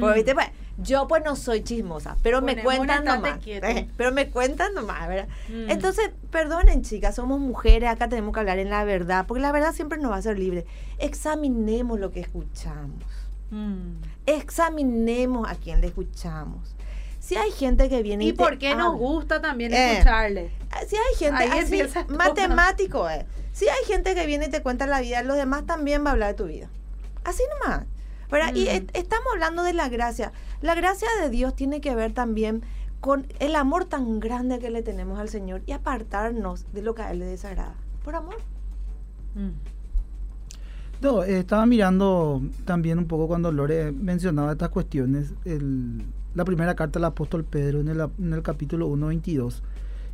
Porque, 0.00 0.24
¿viste? 0.24 0.34
Yo 0.78 1.06
pues 1.06 1.22
no 1.24 1.36
soy 1.36 1.62
chismosa, 1.62 2.16
pero 2.22 2.40
Ponemos 2.40 2.64
me 2.64 2.76
cuentan 2.76 3.04
nomás. 3.04 3.38
Pero 3.96 4.12
me 4.12 4.30
cuentan 4.30 4.74
nomás, 4.74 5.06
¿verdad? 5.08 5.28
Mm. 5.48 5.70
Entonces, 5.70 6.10
perdonen 6.30 6.82
chicas, 6.82 7.14
somos 7.14 7.40
mujeres, 7.40 7.90
acá 7.90 8.08
tenemos 8.08 8.32
que 8.32 8.40
hablar 8.40 8.58
en 8.58 8.70
la 8.70 8.84
verdad, 8.84 9.26
porque 9.26 9.42
la 9.42 9.52
verdad 9.52 9.72
siempre 9.74 9.98
nos 9.98 10.10
va 10.12 10.16
a 10.16 10.22
ser 10.22 10.38
libre. 10.38 10.64
Examinemos 10.98 12.00
lo 12.00 12.10
que 12.10 12.20
escuchamos. 12.20 13.04
Mm. 13.50 13.96
Examinemos 14.26 15.48
a 15.48 15.56
quién 15.56 15.80
le 15.80 15.88
escuchamos. 15.88 16.74
Si 17.20 17.36
hay 17.36 17.52
gente 17.52 17.88
que 17.88 18.02
viene 18.02 18.24
y, 18.24 18.28
y 18.28 18.32
por 18.32 18.58
qué 18.58 18.74
nos 18.74 18.96
gusta 18.96 19.40
también 19.40 19.72
eh, 19.72 19.92
escucharle. 19.92 20.50
Si 20.88 20.96
hay 20.96 21.14
gente 21.16 21.44
así, 21.44 21.82
matemático, 22.08 23.08
eh. 23.08 23.26
Si 23.52 23.68
hay 23.68 23.84
gente 23.86 24.14
que 24.14 24.26
viene 24.26 24.46
y 24.46 24.50
te 24.50 24.62
cuenta 24.62 24.86
la 24.86 25.00
vida, 25.00 25.22
los 25.22 25.36
demás 25.36 25.64
también 25.66 26.04
va 26.04 26.10
a 26.10 26.12
hablar 26.14 26.30
de 26.30 26.34
tu 26.34 26.46
vida. 26.46 26.68
Así 27.24 27.42
nomás. 27.60 27.84
¿Verdad? 28.32 28.52
Mm. 28.52 28.56
Y 28.56 28.66
estamos 28.94 29.26
hablando 29.32 29.62
de 29.62 29.72
la 29.74 29.88
gracia. 29.88 30.32
La 30.60 30.74
gracia 30.74 31.06
de 31.20 31.30
Dios 31.30 31.54
tiene 31.54 31.80
que 31.80 31.94
ver 31.94 32.12
también 32.12 32.62
con 33.00 33.26
el 33.38 33.54
amor 33.56 33.84
tan 33.84 34.18
grande 34.20 34.58
que 34.58 34.70
le 34.70 34.82
tenemos 34.82 35.18
al 35.20 35.28
Señor 35.28 35.62
y 35.66 35.72
apartarnos 35.72 36.66
de 36.72 36.82
lo 36.82 36.94
que 36.94 37.02
a 37.02 37.12
Él 37.12 37.18
le 37.20 37.26
desagrada. 37.26 37.74
Por 38.04 38.14
amor. 38.16 38.36
Mm. 39.36 39.50
No, 41.00 41.24
eh, 41.24 41.38
estaba 41.40 41.66
mirando 41.66 42.42
también 42.64 42.98
un 42.98 43.06
poco 43.06 43.26
cuando 43.26 43.50
Lore 43.50 43.90
mencionaba 43.90 44.52
estas 44.52 44.68
cuestiones, 44.68 45.32
el- 45.44 46.04
la 46.34 46.44
primera 46.44 46.76
carta 46.76 46.98
del 47.00 47.04
apóstol 47.06 47.44
Pedro 47.44 47.80
en 47.80 47.88
el, 47.88 48.00
en 48.18 48.32
el 48.32 48.42
capítulo 48.42 48.86
1.22, 48.88 49.62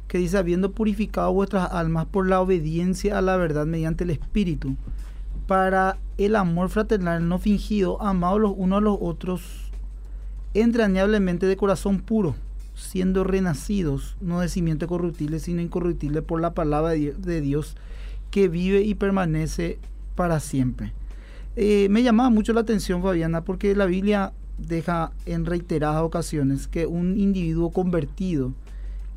que 0.08 0.16
dice, 0.18 0.38
habiendo 0.38 0.72
purificado 0.72 1.30
vuestras 1.34 1.70
almas 1.70 2.06
por 2.06 2.26
la 2.26 2.40
obediencia 2.40 3.18
a 3.18 3.20
la 3.22 3.36
verdad 3.36 3.66
mediante 3.66 4.04
el 4.04 4.10
Espíritu, 4.10 4.76
para 5.48 5.96
el 6.18 6.36
amor 6.36 6.68
fraternal 6.68 7.26
no 7.26 7.38
fingido, 7.40 8.00
amados 8.02 8.40
los 8.40 8.52
unos 8.56 8.78
a 8.78 8.82
los 8.82 8.98
otros, 9.00 9.72
entrañablemente 10.54 11.46
de 11.46 11.56
corazón 11.56 12.00
puro, 12.00 12.36
siendo 12.74 13.24
renacidos, 13.24 14.16
no 14.20 14.40
de 14.40 14.48
simiente 14.48 14.86
corruptible, 14.86 15.40
sino 15.40 15.62
incorruptible 15.62 16.22
por 16.22 16.40
la 16.40 16.54
palabra 16.54 16.90
de 16.90 16.98
Di- 16.98 17.12
de 17.16 17.40
Dios, 17.40 17.76
que 18.30 18.48
vive 18.48 18.82
y 18.82 18.94
permanece 18.94 19.78
para 20.14 20.38
siempre. 20.38 20.92
Eh, 21.56 21.88
me 21.90 22.02
llamaba 22.02 22.30
mucho 22.30 22.52
la 22.52 22.60
atención, 22.60 23.02
Fabiana, 23.02 23.42
porque 23.42 23.74
la 23.74 23.86
Biblia 23.86 24.32
deja 24.58 25.12
en 25.24 25.46
reiteradas 25.46 26.02
ocasiones 26.02 26.68
que 26.68 26.86
un 26.86 27.18
individuo 27.18 27.70
convertido 27.70 28.52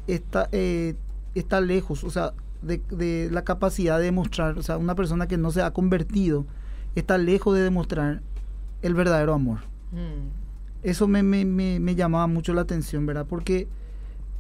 está, 0.08 0.48
eh, 0.54 0.96
está 1.36 1.60
lejos, 1.60 2.04
o 2.06 2.10
sea, 2.10 2.34
de, 2.62 2.82
de 2.90 3.30
la 3.32 3.44
capacidad 3.44 3.98
de 3.98 4.06
demostrar, 4.06 4.58
o 4.58 4.64
sea, 4.64 4.78
una 4.78 4.96
persona 4.96 5.28
que 5.28 5.38
no 5.38 5.52
se 5.52 5.62
ha 5.62 5.72
convertido 5.72 6.46
está 6.96 7.18
lejos 7.18 7.56
de 7.56 7.64
demostrar 7.64 8.22
el 8.82 8.94
verdadero 8.94 9.34
amor. 9.34 9.60
Eso 10.84 11.08
me, 11.08 11.22
me, 11.22 11.46
me, 11.46 11.80
me 11.80 11.96
llamaba 11.96 12.28
mucho 12.28 12.54
la 12.54 12.62
atención, 12.62 13.06
¿verdad? 13.06 13.26
Porque 13.28 13.68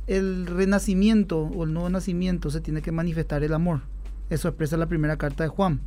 el 0.07 0.47
renacimiento 0.47 1.43
o 1.43 1.63
el 1.63 1.73
nuevo 1.73 1.89
nacimiento 1.89 2.49
se 2.49 2.61
tiene 2.61 2.81
que 2.81 2.91
manifestar 2.91 3.43
el 3.43 3.53
amor. 3.53 3.81
Eso 4.29 4.47
expresa 4.47 4.77
la 4.77 4.87
primera 4.87 5.17
carta 5.17 5.43
de 5.43 5.49
Juan. 5.49 5.81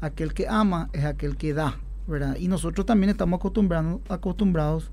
Aquel 0.00 0.34
que 0.34 0.46
ama 0.48 0.90
es 0.92 1.04
aquel 1.04 1.36
que 1.36 1.54
da, 1.54 1.78
¿verdad? 2.06 2.36
Y 2.38 2.48
nosotros 2.48 2.86
también 2.86 3.10
estamos 3.10 3.38
acostumbrados, 3.38 4.00
acostumbrados 4.08 4.90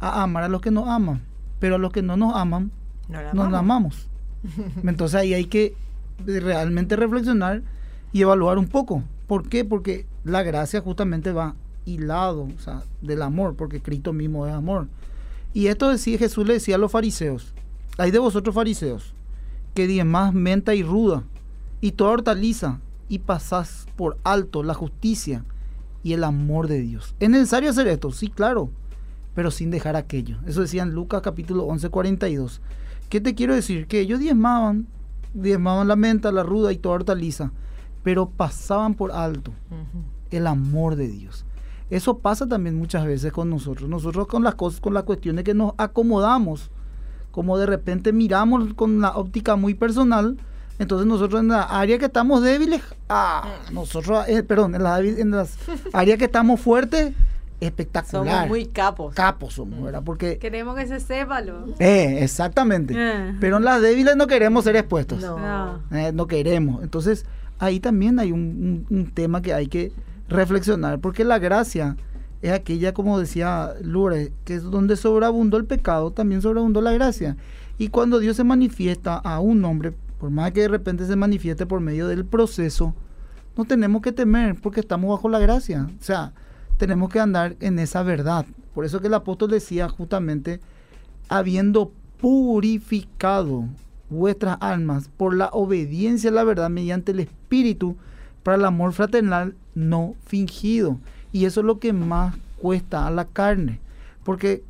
a 0.00 0.22
amar 0.22 0.44
a 0.44 0.48
los 0.48 0.60
que 0.60 0.70
nos 0.70 0.88
aman, 0.88 1.22
pero 1.58 1.74
a 1.74 1.78
los 1.78 1.92
que 1.92 2.02
no 2.02 2.16
nos 2.16 2.34
aman, 2.34 2.70
No 3.34 3.44
nos 3.50 3.58
amamos. 3.58 4.08
Entonces 4.82 5.20
ahí 5.20 5.34
hay 5.34 5.44
que 5.46 5.74
eh, 6.26 6.40
realmente 6.40 6.96
reflexionar 6.96 7.62
y 8.12 8.22
evaluar 8.22 8.58
un 8.58 8.68
poco. 8.68 9.02
¿Por 9.26 9.48
qué? 9.48 9.64
Porque 9.64 10.06
la 10.24 10.42
gracia 10.42 10.80
justamente 10.80 11.32
va 11.32 11.54
hilado 11.84 12.44
o 12.44 12.60
sea, 12.60 12.82
del 13.02 13.22
amor, 13.22 13.56
porque 13.56 13.80
Cristo 13.80 14.12
mismo 14.12 14.46
es 14.46 14.52
amor. 14.52 14.88
Y 15.52 15.68
esto 15.68 15.88
decía 15.88 16.18
Jesús 16.18 16.46
le 16.46 16.54
decía 16.54 16.76
a 16.76 16.78
los 16.78 16.90
fariseos, 16.90 17.52
hay 17.98 18.10
de 18.10 18.18
vosotros 18.18 18.54
fariseos, 18.54 19.14
que 19.74 19.86
diezmás 19.86 20.34
menta 20.34 20.74
y 20.74 20.82
ruda, 20.82 21.24
y 21.80 21.92
toda 21.92 22.10
hortaliza, 22.10 22.80
y 23.08 23.20
pasás 23.20 23.86
por 23.96 24.18
alto 24.24 24.62
la 24.62 24.74
justicia 24.74 25.44
y 26.02 26.12
el 26.12 26.24
amor 26.24 26.68
de 26.68 26.80
Dios. 26.80 27.14
¿Es 27.20 27.30
necesario 27.30 27.70
hacer 27.70 27.86
esto? 27.86 28.10
Sí, 28.10 28.28
claro, 28.28 28.70
pero 29.34 29.50
sin 29.50 29.70
dejar 29.70 29.96
aquello. 29.96 30.38
Eso 30.46 30.62
decía 30.62 30.82
en 30.82 30.92
Lucas 30.92 31.22
capítulo 31.22 31.64
11, 31.64 31.88
42. 31.88 32.60
¿Qué 33.08 33.20
te 33.20 33.34
quiero 33.34 33.54
decir? 33.54 33.86
Que 33.86 34.00
ellos 34.00 34.18
diezmaban, 34.18 34.86
diezmaban 35.34 35.88
la 35.88 35.96
menta, 35.96 36.32
la 36.32 36.42
ruda 36.42 36.72
y 36.72 36.78
toda 36.78 36.94
hortaliza, 36.96 37.50
pero 38.02 38.28
pasaban 38.30 38.94
por 38.94 39.12
alto 39.12 39.52
el 40.30 40.46
amor 40.46 40.96
de 40.96 41.08
Dios. 41.08 41.44
Eso 41.90 42.18
pasa 42.18 42.48
también 42.48 42.76
muchas 42.78 43.04
veces 43.04 43.32
con 43.32 43.50
nosotros. 43.50 43.88
Nosotros 43.88 44.26
con 44.26 44.42
las 44.42 44.54
cosas, 44.54 44.80
con 44.80 44.94
las 44.94 45.02
cuestiones 45.04 45.44
que 45.44 45.54
nos 45.54 45.74
acomodamos, 45.76 46.70
como 47.30 47.58
de 47.58 47.66
repente 47.66 48.12
miramos 48.12 48.74
con 48.74 49.00
la 49.00 49.10
óptica 49.16 49.56
muy 49.56 49.74
personal, 49.74 50.38
entonces 50.78 51.06
nosotros 51.06 51.40
en 51.40 51.48
la 51.48 51.62
área 51.62 51.98
que 51.98 52.06
estamos 52.06 52.42
débiles, 52.42 52.80
ah, 53.08 53.44
nosotros, 53.72 54.26
eh, 54.28 54.42
perdón, 54.42 54.74
en, 54.74 54.82
la- 54.82 54.98
en 55.00 55.30
las 55.30 55.56
áreas 55.92 56.18
que 56.18 56.24
estamos 56.24 56.60
fuertes, 56.60 57.12
espectacular. 57.64 58.26
Somos 58.34 58.48
muy 58.48 58.66
capos. 58.66 59.14
capos 59.14 59.54
somos, 59.54 59.82
¿verdad? 59.82 60.02
Porque, 60.04 60.38
Queremos 60.38 60.76
que 60.76 60.86
se 60.86 61.00
sepa 61.00 61.40
lo. 61.40 61.66
eh, 61.78 62.18
exactamente. 62.22 62.94
Eh. 62.96 63.34
Pero 63.40 63.56
en 63.58 63.64
las 63.64 63.80
débiles 63.82 64.16
no 64.16 64.26
queremos 64.26 64.64
ser 64.64 64.76
expuestos. 64.76 65.20
No. 65.20 65.38
No. 65.38 65.80
Eh, 65.96 66.12
no 66.12 66.26
queremos. 66.26 66.82
Entonces, 66.82 67.24
ahí 67.58 67.80
también 67.80 68.18
hay 68.18 68.32
un, 68.32 68.84
un- 68.90 68.96
un 68.98 69.06
tema 69.10 69.42
que 69.42 69.52
hay 69.54 69.66
que 69.68 69.92
reflexionar, 70.28 70.98
porque 71.00 71.24
la 71.24 71.38
gracia 71.38 71.96
es 72.42 72.52
aquella, 72.52 72.92
como 72.92 73.18
decía 73.18 73.72
Lourdes, 73.82 74.30
que 74.44 74.54
es 74.54 74.62
donde 74.64 74.96
sobreabundó 74.96 75.56
el 75.56 75.64
pecado, 75.64 76.10
también 76.12 76.42
sobreabundó 76.42 76.80
la 76.80 76.92
gracia. 76.92 77.36
Y 77.78 77.88
cuando 77.88 78.18
Dios 78.18 78.36
se 78.36 78.44
manifiesta 78.44 79.16
a 79.16 79.40
un 79.40 79.64
hombre, 79.64 79.92
por 80.18 80.30
más 80.30 80.52
que 80.52 80.60
de 80.62 80.68
repente 80.68 81.06
se 81.06 81.16
manifieste 81.16 81.66
por 81.66 81.80
medio 81.80 82.06
del 82.08 82.24
proceso, 82.24 82.94
no 83.56 83.64
tenemos 83.64 84.02
que 84.02 84.12
temer 84.12 84.56
porque 84.60 84.80
estamos 84.80 85.10
bajo 85.10 85.28
la 85.28 85.38
gracia. 85.38 85.88
O 86.00 86.02
sea, 86.04 86.32
tenemos 86.76 87.10
que 87.10 87.20
andar 87.20 87.56
en 87.60 87.78
esa 87.78 88.02
verdad. 88.02 88.46
Por 88.74 88.84
eso 88.84 89.00
que 89.00 89.06
el 89.06 89.14
apóstol 89.14 89.50
decía 89.50 89.88
justamente, 89.88 90.60
habiendo 91.28 91.92
purificado 92.20 93.64
vuestras 94.10 94.58
almas 94.60 95.08
por 95.16 95.34
la 95.34 95.48
obediencia 95.52 96.30
a 96.30 96.32
la 96.32 96.44
verdad 96.44 96.70
mediante 96.70 97.12
el 97.12 97.20
Espíritu 97.20 97.96
para 98.42 98.56
el 98.56 98.64
amor 98.64 98.92
fraternal 98.92 99.54
no 99.74 100.14
fingido. 100.24 100.98
Y 101.32 101.46
eso 101.46 101.60
es 101.60 101.66
lo 101.66 101.78
que 101.78 101.92
más 101.92 102.36
cuesta 102.60 103.06
a 103.06 103.10
la 103.10 103.24
carne. 103.24 103.80
Porque 104.24 104.62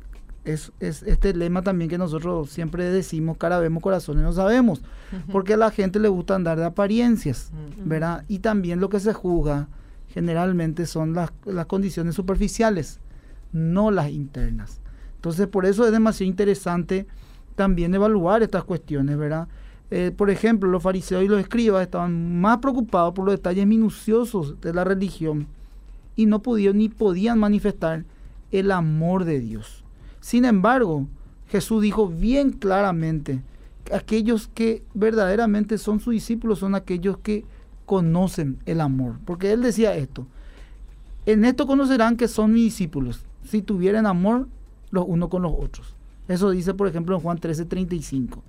es, 0.45 0.71
es 0.79 1.03
este 1.03 1.33
lema 1.33 1.61
también 1.61 1.89
que 1.89 1.97
nosotros 1.97 2.49
siempre 2.49 2.85
decimos, 2.85 3.37
cara 3.37 3.59
vemos, 3.59 3.83
corazones 3.83 4.23
no 4.23 4.33
sabemos. 4.33 4.81
Porque 5.31 5.53
a 5.53 5.57
la 5.57 5.71
gente 5.71 5.99
le 5.99 6.07
gusta 6.07 6.35
andar 6.35 6.57
de 6.57 6.65
apariencias. 6.65 7.51
¿verdad? 7.83 8.23
Y 8.27 8.39
también 8.39 8.79
lo 8.79 8.89
que 8.89 8.99
se 8.99 9.13
juzga 9.13 9.67
generalmente 10.15 10.85
son 10.85 11.13
las, 11.13 11.31
las 11.43 11.65
condiciones 11.65 12.15
superficiales, 12.15 13.01
no 13.51 13.91
las 13.91 14.09
internas. 14.09 14.79
Entonces, 15.17 15.45
por 15.47 15.65
eso 15.65 15.85
es 15.85 15.91
demasiado 15.91 16.29
interesante 16.29 17.05
también 17.55 17.93
evaluar 17.93 18.41
estas 18.41 18.63
cuestiones, 18.63 19.17
¿verdad? 19.17 19.49
Eh, 19.91 20.13
por 20.15 20.29
ejemplo, 20.29 20.69
los 20.69 20.81
fariseos 20.81 21.21
y 21.23 21.27
los 21.27 21.39
escribas 21.39 21.83
estaban 21.83 22.39
más 22.39 22.59
preocupados 22.59 23.13
por 23.13 23.25
los 23.25 23.35
detalles 23.35 23.67
minuciosos 23.67 24.59
de 24.61 24.73
la 24.73 24.85
religión 24.85 25.47
y 26.15 26.27
no 26.27 26.41
pudieron 26.41 26.77
ni 26.77 26.87
podían 26.87 27.37
manifestar 27.37 28.05
el 28.51 28.71
amor 28.71 29.25
de 29.25 29.41
Dios. 29.41 29.83
Sin 30.21 30.45
embargo, 30.45 31.07
Jesús 31.49 31.81
dijo 31.81 32.07
bien 32.07 32.51
claramente, 32.51 33.41
que 33.83 33.93
aquellos 33.93 34.47
que 34.47 34.81
verdaderamente 34.93 35.77
son 35.77 35.99
sus 35.99 36.13
discípulos 36.13 36.59
son 36.59 36.73
aquellos 36.73 37.17
que 37.17 37.43
conocen 37.85 38.57
el 38.65 38.81
amor. 38.81 39.15
Porque 39.25 39.51
él 39.51 39.61
decía 39.61 39.95
esto, 39.95 40.25
en 41.25 41.45
esto 41.45 41.65
conocerán 41.67 42.17
que 42.17 42.27
son 42.27 42.53
mis 42.53 42.63
discípulos, 42.65 43.21
si 43.43 43.61
tuvieran 43.61 44.05
amor 44.05 44.47
los 44.91 45.05
unos 45.07 45.29
con 45.29 45.41
los 45.41 45.53
otros. 45.57 45.93
Eso 46.27 46.49
dice, 46.51 46.73
por 46.73 46.87
ejemplo, 46.87 47.15
en 47.15 47.21
Juan 47.21 47.37
13, 47.37 47.65
35. 47.65 48.41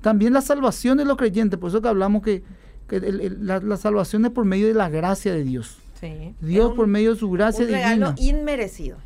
También 0.00 0.32
la 0.32 0.42
salvación 0.42 0.98
de 0.98 1.04
los 1.06 1.16
creyentes, 1.16 1.58
por 1.58 1.70
eso 1.70 1.80
que 1.80 1.88
hablamos 1.88 2.22
que, 2.22 2.42
que 2.88 2.96
el- 2.96 3.20
el- 3.20 3.46
la, 3.46 3.60
la 3.60 3.76
salvación 3.78 4.24
es 4.26 4.30
por 4.30 4.44
medio 4.44 4.66
de 4.66 4.74
la 4.74 4.88
gracia 4.90 5.32
de 5.32 5.44
Dios. 5.44 5.78
Sí. 6.00 6.34
Dios 6.40 6.70
un- 6.70 6.76
por 6.76 6.86
medio 6.86 7.14
de 7.14 7.18
su 7.20 7.30
gracia 7.30 7.64
un 7.64 7.70
regalo 7.70 8.12
divina 8.12 8.38
inmerecido. 8.38 8.98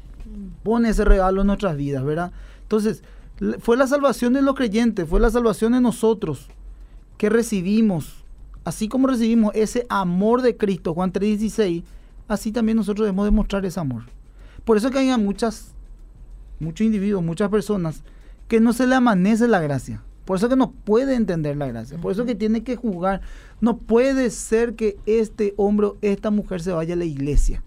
pone 0.65 0.89
ese 0.89 1.05
regalo 1.05 1.43
en 1.43 1.47
nuestras 1.47 1.77
vidas, 1.77 2.05
¿verdad? 2.05 2.33
Entonces, 2.63 3.03
fue 3.61 3.77
la 3.77 3.87
salvación 3.87 4.33
de 4.33 4.43
los 4.43 4.57
creyentes, 4.57 5.09
fue 5.09 5.21
la 5.21 5.31
salvación 5.31 5.73
de 5.73 5.81
nosotros 5.81 6.49
que 7.17 7.29
recibimos, 7.31 8.25
así 8.69 8.89
como 8.89 9.07
recibimos 9.09 9.53
ese 9.55 9.85
amor 9.89 10.43
de 10.43 10.57
Cristo, 10.57 10.95
Juan 10.95 11.13
3:16, 11.13 11.83
así 12.29 12.53
también 12.53 12.77
nosotros 12.77 13.05
debemos 13.07 13.25
demostrar 13.25 13.65
ese 13.67 13.81
amor. 13.81 14.03
Por 14.65 14.77
eso 14.77 14.91
que 14.91 14.99
hay 14.99 15.17
muchas, 15.19 15.73
muchos 16.61 16.85
individuos, 16.85 17.23
muchas 17.25 17.49
personas 17.51 18.03
que 18.49 18.61
no 18.61 18.73
se 18.73 18.87
le 18.87 18.95
amanece 18.95 19.49
la 19.49 19.61
gracia. 19.61 20.03
Por 20.25 20.37
eso 20.37 20.49
que 20.51 20.57
no 20.57 20.73
puede 20.73 21.15
entender 21.15 21.57
la 21.57 21.67
gracia. 21.69 21.97
Por 21.99 22.13
eso 22.13 22.27
que 22.27 22.35
tiene 22.35 22.63
que 22.63 22.77
jugar. 22.77 23.23
No 23.63 23.79
puede 23.79 24.29
ser 24.31 24.75
que 24.75 24.99
este 25.07 25.55
hombre 25.57 25.87
o 25.87 25.97
esta 26.03 26.31
mujer 26.31 26.61
se 26.61 26.71
vaya 26.73 26.93
a 26.95 26.99
la 26.99 27.07
iglesia. 27.07 27.63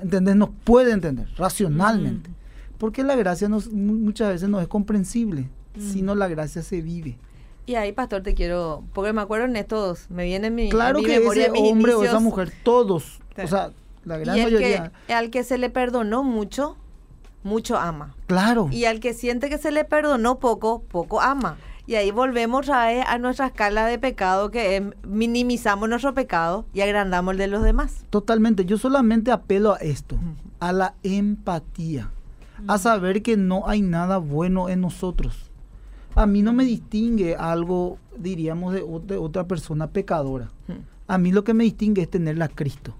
¿Entendés? 0.00 0.36
No 0.36 0.52
puede 0.52 0.92
entender 0.92 1.26
racionalmente. 1.36 2.30
Porque 2.78 3.02
la 3.02 3.16
gracia 3.16 3.48
nos- 3.48 3.72
muchas 3.72 4.28
veces 4.28 4.48
no 4.48 4.60
es 4.60 4.68
comprensible, 4.68 5.48
sino 5.92 6.14
la 6.14 6.28
gracia 6.28 6.62
se 6.62 6.80
vive. 6.80 7.18
Y 7.66 7.76
ahí, 7.76 7.92
pastor, 7.92 8.22
te 8.22 8.34
quiero, 8.34 8.84
porque 8.92 9.12
me 9.12 9.22
acuerdo 9.22 9.46
en 9.46 9.56
estos, 9.56 10.10
me 10.10 10.24
viene 10.24 10.48
en 10.48 10.54
mi, 10.54 10.68
Claro 10.68 10.98
en 10.98 11.04
mi 11.04 11.10
que 11.10 11.18
memoria 11.20 11.42
ese 11.44 11.52
mis 11.52 11.72
hombre 11.72 11.94
o 11.94 12.04
esa 12.04 12.20
mujer, 12.20 12.52
todos, 12.62 13.20
Sí. 13.36 13.42
o 13.42 13.48
sea, 13.48 13.70
la 14.04 14.18
gran 14.18 14.36
y 14.38 14.42
mayoría, 14.42 14.92
que, 15.06 15.14
al 15.14 15.30
que 15.30 15.44
se 15.44 15.56
le 15.56 15.70
perdonó 15.70 16.22
mucho, 16.24 16.76
mucho 17.42 17.78
ama. 17.78 18.14
claro, 18.26 18.68
Y 18.70 18.84
al 18.84 19.00
que 19.00 19.14
siente 19.14 19.48
que 19.48 19.56
se 19.58 19.70
le 19.70 19.84
perdonó 19.84 20.38
poco, 20.38 20.82
poco 20.82 21.20
ama. 21.22 21.56
Y 21.86 21.96
ahí 21.96 22.10
volvemos 22.10 22.70
a 22.70 23.18
nuestra 23.18 23.46
escala 23.48 23.86
de 23.86 23.98
pecado, 23.98 24.50
que 24.50 24.76
es 24.76 24.82
minimizamos 25.06 25.86
nuestro 25.88 26.14
pecado 26.14 26.64
y 26.72 26.80
agrandamos 26.80 27.32
el 27.32 27.38
de 27.38 27.46
los 27.46 27.62
demás. 27.62 28.04
totalmente. 28.10 28.64
Yo 28.64 28.78
solamente 28.78 29.30
apelo 29.30 29.74
a 29.74 29.76
esto, 29.78 30.16
a 30.60 30.72
la 30.72 30.94
empatía, 31.02 32.10
a 32.68 32.78
saber 32.78 33.22
que 33.22 33.36
no 33.36 33.68
hay 33.68 33.82
nada 33.82 34.16
bueno 34.18 34.68
en 34.70 34.80
nosotros. 34.80 35.50
A 36.14 36.26
mí 36.26 36.42
no 36.42 36.52
me 36.52 36.64
distingue 36.64 37.36
algo, 37.36 37.98
diríamos, 38.16 38.72
de, 38.74 38.82
ot- 38.84 39.04
de 39.06 39.16
otra 39.16 39.46
persona 39.46 39.88
pecadora. 39.88 40.50
Hmm. 40.68 40.82
A 41.06 41.18
mí 41.18 41.32
lo 41.32 41.44
que 41.44 41.54
me 41.54 41.64
distingue 41.64 42.02
es 42.02 42.10
tenerla 42.10 42.46
a 42.46 42.48
Cristo. 42.48 42.94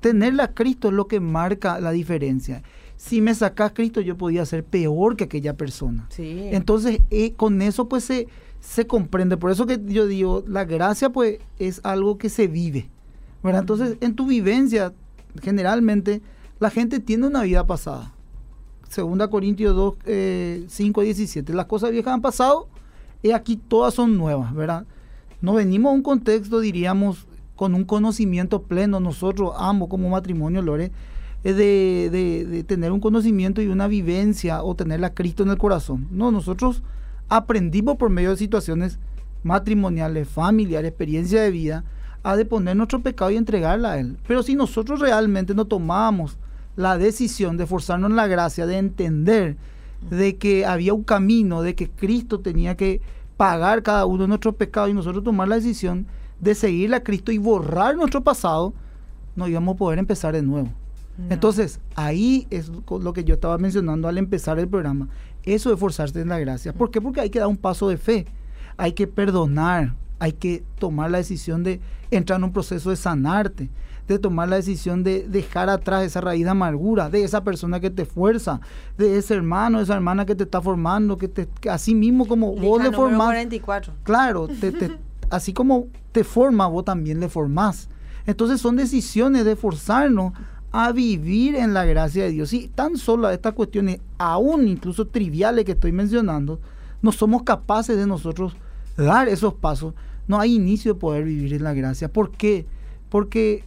Tenerla 0.00 0.44
a 0.44 0.54
Cristo 0.54 0.88
es 0.88 0.94
lo 0.94 1.06
que 1.06 1.20
marca 1.20 1.78
la 1.80 1.90
diferencia. 1.90 2.62
Si 2.96 3.20
me 3.20 3.34
sacas 3.34 3.72
Cristo, 3.72 4.00
yo 4.00 4.16
podía 4.16 4.44
ser 4.46 4.64
peor 4.64 5.16
que 5.16 5.24
aquella 5.24 5.56
persona. 5.56 6.06
Sí. 6.10 6.48
Entonces, 6.52 7.00
eh, 7.10 7.32
con 7.34 7.60
eso 7.62 7.88
pues 7.88 8.04
se, 8.04 8.26
se 8.60 8.86
comprende. 8.86 9.36
Por 9.36 9.50
eso 9.50 9.66
que 9.66 9.80
yo 9.86 10.06
digo, 10.06 10.42
la 10.46 10.64
gracia 10.64 11.10
pues 11.10 11.38
es 11.58 11.80
algo 11.84 12.18
que 12.18 12.28
se 12.28 12.46
vive. 12.46 12.88
¿verdad? 13.42 13.60
Entonces, 13.62 13.96
en 14.00 14.14
tu 14.14 14.26
vivencia, 14.26 14.92
generalmente, 15.42 16.20
la 16.58 16.68
gente 16.70 17.00
tiene 17.00 17.26
una 17.26 17.42
vida 17.42 17.66
pasada. 17.66 18.12
Segunda 18.90 19.28
Corintios 19.28 19.74
2, 19.76 19.94
eh, 20.06 20.64
5, 20.68 21.00
17. 21.02 21.54
Las 21.54 21.66
cosas 21.66 21.92
viejas 21.92 22.12
han 22.12 22.20
pasado 22.20 22.66
y 23.22 23.30
aquí 23.30 23.56
todas 23.56 23.94
son 23.94 24.16
nuevas, 24.18 24.52
¿verdad? 24.52 24.84
No 25.40 25.54
venimos 25.54 25.90
a 25.90 25.94
un 25.94 26.02
contexto, 26.02 26.58
diríamos, 26.58 27.28
con 27.54 27.74
un 27.76 27.84
conocimiento 27.84 28.62
pleno, 28.62 28.98
nosotros 28.98 29.52
ambos 29.56 29.88
como 29.88 30.08
matrimonio, 30.10 30.60
Lore, 30.60 30.90
eh, 31.44 31.52
de, 31.52 32.10
de- 32.10 32.44
de 32.46 32.64
tener 32.64 32.90
un 32.90 32.98
conocimiento 32.98 33.62
y 33.62 33.68
una 33.68 33.86
vivencia 33.86 34.62
o 34.64 34.74
tener 34.74 35.04
a 35.04 35.14
Cristo 35.14 35.44
en 35.44 35.50
el 35.50 35.56
corazón. 35.58 36.08
No, 36.10 36.32
nosotros 36.32 36.82
aprendimos 37.28 37.96
por 37.96 38.10
medio 38.10 38.30
de 38.30 38.36
situaciones 38.38 38.98
matrimoniales, 39.44 40.28
familiares, 40.28 40.88
experiencia 40.88 41.42
de 41.42 41.50
vida, 41.52 41.84
a 42.24 42.34
deponer 42.34 42.76
nuestro 42.76 43.00
pecado 43.00 43.30
y 43.30 43.36
entregarla 43.36 43.92
a 43.92 43.98
Él. 44.00 44.18
Pero 44.26 44.42
si 44.42 44.56
nosotros 44.56 44.98
realmente 45.00 45.54
no 45.54 45.64
tomamos 45.64 46.36
la 46.76 46.98
decisión 46.98 47.56
de 47.56 47.66
forzarnos 47.66 48.10
en 48.10 48.16
la 48.16 48.26
gracia, 48.26 48.66
de 48.66 48.78
entender 48.78 49.56
de 50.08 50.36
que 50.36 50.64
había 50.64 50.94
un 50.94 51.04
camino, 51.04 51.62
de 51.62 51.74
que 51.74 51.90
Cristo 51.90 52.40
tenía 52.40 52.76
que 52.76 53.00
pagar 53.36 53.82
cada 53.82 54.06
uno 54.06 54.22
de 54.22 54.28
nuestros 54.28 54.54
pecados 54.54 54.90
y 54.90 54.94
nosotros 54.94 55.24
tomar 55.24 55.48
la 55.48 55.56
decisión 55.56 56.06
de 56.40 56.54
seguirle 56.54 56.96
a 56.96 57.02
Cristo 57.02 57.32
y 57.32 57.38
borrar 57.38 57.96
nuestro 57.96 58.22
pasado, 58.22 58.72
no 59.36 59.46
íbamos 59.46 59.74
a 59.74 59.78
poder 59.78 59.98
empezar 59.98 60.34
de 60.34 60.42
nuevo. 60.42 60.68
No. 61.18 61.26
Entonces, 61.30 61.80
ahí 61.94 62.46
es 62.50 62.70
lo 62.88 63.12
que 63.12 63.24
yo 63.24 63.34
estaba 63.34 63.58
mencionando 63.58 64.08
al 64.08 64.16
empezar 64.16 64.58
el 64.58 64.68
programa. 64.68 65.08
Eso 65.42 65.72
es 65.72 65.78
forzarse 65.78 66.20
en 66.20 66.28
la 66.28 66.38
gracia. 66.38 66.72
¿Por 66.72 66.90
qué? 66.90 67.00
Porque 67.00 67.20
hay 67.20 67.30
que 67.30 67.38
dar 67.38 67.48
un 67.48 67.56
paso 67.56 67.88
de 67.88 67.98
fe. 67.98 68.26
Hay 68.76 68.92
que 68.92 69.06
perdonar. 69.06 69.94
Hay 70.18 70.32
que 70.32 70.62
tomar 70.78 71.10
la 71.10 71.18
decisión 71.18 71.62
de 71.62 71.80
entrar 72.10 72.38
en 72.38 72.44
un 72.44 72.52
proceso 72.52 72.90
de 72.90 72.96
sanarte. 72.96 73.70
De 74.10 74.18
tomar 74.18 74.48
la 74.48 74.56
decisión 74.56 75.04
de 75.04 75.24
dejar 75.28 75.68
atrás 75.70 76.02
esa 76.04 76.20
raíz 76.20 76.42
de 76.42 76.50
amargura, 76.50 77.08
de 77.10 77.22
esa 77.22 77.44
persona 77.44 77.78
que 77.78 77.90
te 77.90 78.04
fuerza, 78.04 78.60
de 78.98 79.16
ese 79.18 79.34
hermano, 79.34 79.80
esa 79.80 79.94
hermana 79.94 80.26
que 80.26 80.34
te 80.34 80.42
está 80.42 80.60
formando, 80.60 81.16
que, 81.16 81.28
te, 81.28 81.46
que 81.60 81.70
así 81.70 81.94
mismo 81.94 82.26
como 82.26 82.56
vos 82.56 82.82
le 82.82 82.90
formás. 82.90 83.28
44. 83.28 83.92
Claro, 84.02 84.48
te- 84.48 84.72
te- 84.72 84.98
así 85.30 85.52
como 85.52 85.86
te 86.10 86.24
forma, 86.24 86.66
vos 86.66 86.84
también 86.84 87.20
le 87.20 87.28
formás. 87.28 87.88
Entonces 88.26 88.60
son 88.60 88.74
decisiones 88.74 89.44
de 89.44 89.54
forzarnos 89.54 90.32
a 90.72 90.90
vivir 90.90 91.54
en 91.54 91.72
la 91.72 91.84
gracia 91.84 92.24
de 92.24 92.30
Dios. 92.32 92.52
Y 92.52 92.66
tan 92.66 92.96
solo 92.96 93.28
a 93.28 93.32
estas 93.32 93.52
cuestiones, 93.54 94.00
aún 94.18 94.66
incluso 94.66 95.06
triviales 95.06 95.64
que 95.64 95.72
estoy 95.72 95.92
mencionando, 95.92 96.58
no 97.00 97.12
somos 97.12 97.44
capaces 97.44 97.96
de 97.96 98.08
nosotros 98.08 98.56
dar 98.96 99.28
esos 99.28 99.54
pasos. 99.54 99.94
No 100.26 100.40
hay 100.40 100.56
inicio 100.56 100.94
de 100.94 100.98
poder 101.00 101.22
vivir 101.24 101.54
en 101.54 101.62
la 101.62 101.74
gracia. 101.74 102.08
¿Por 102.12 102.32
qué? 102.32 102.66
Porque 103.08 103.64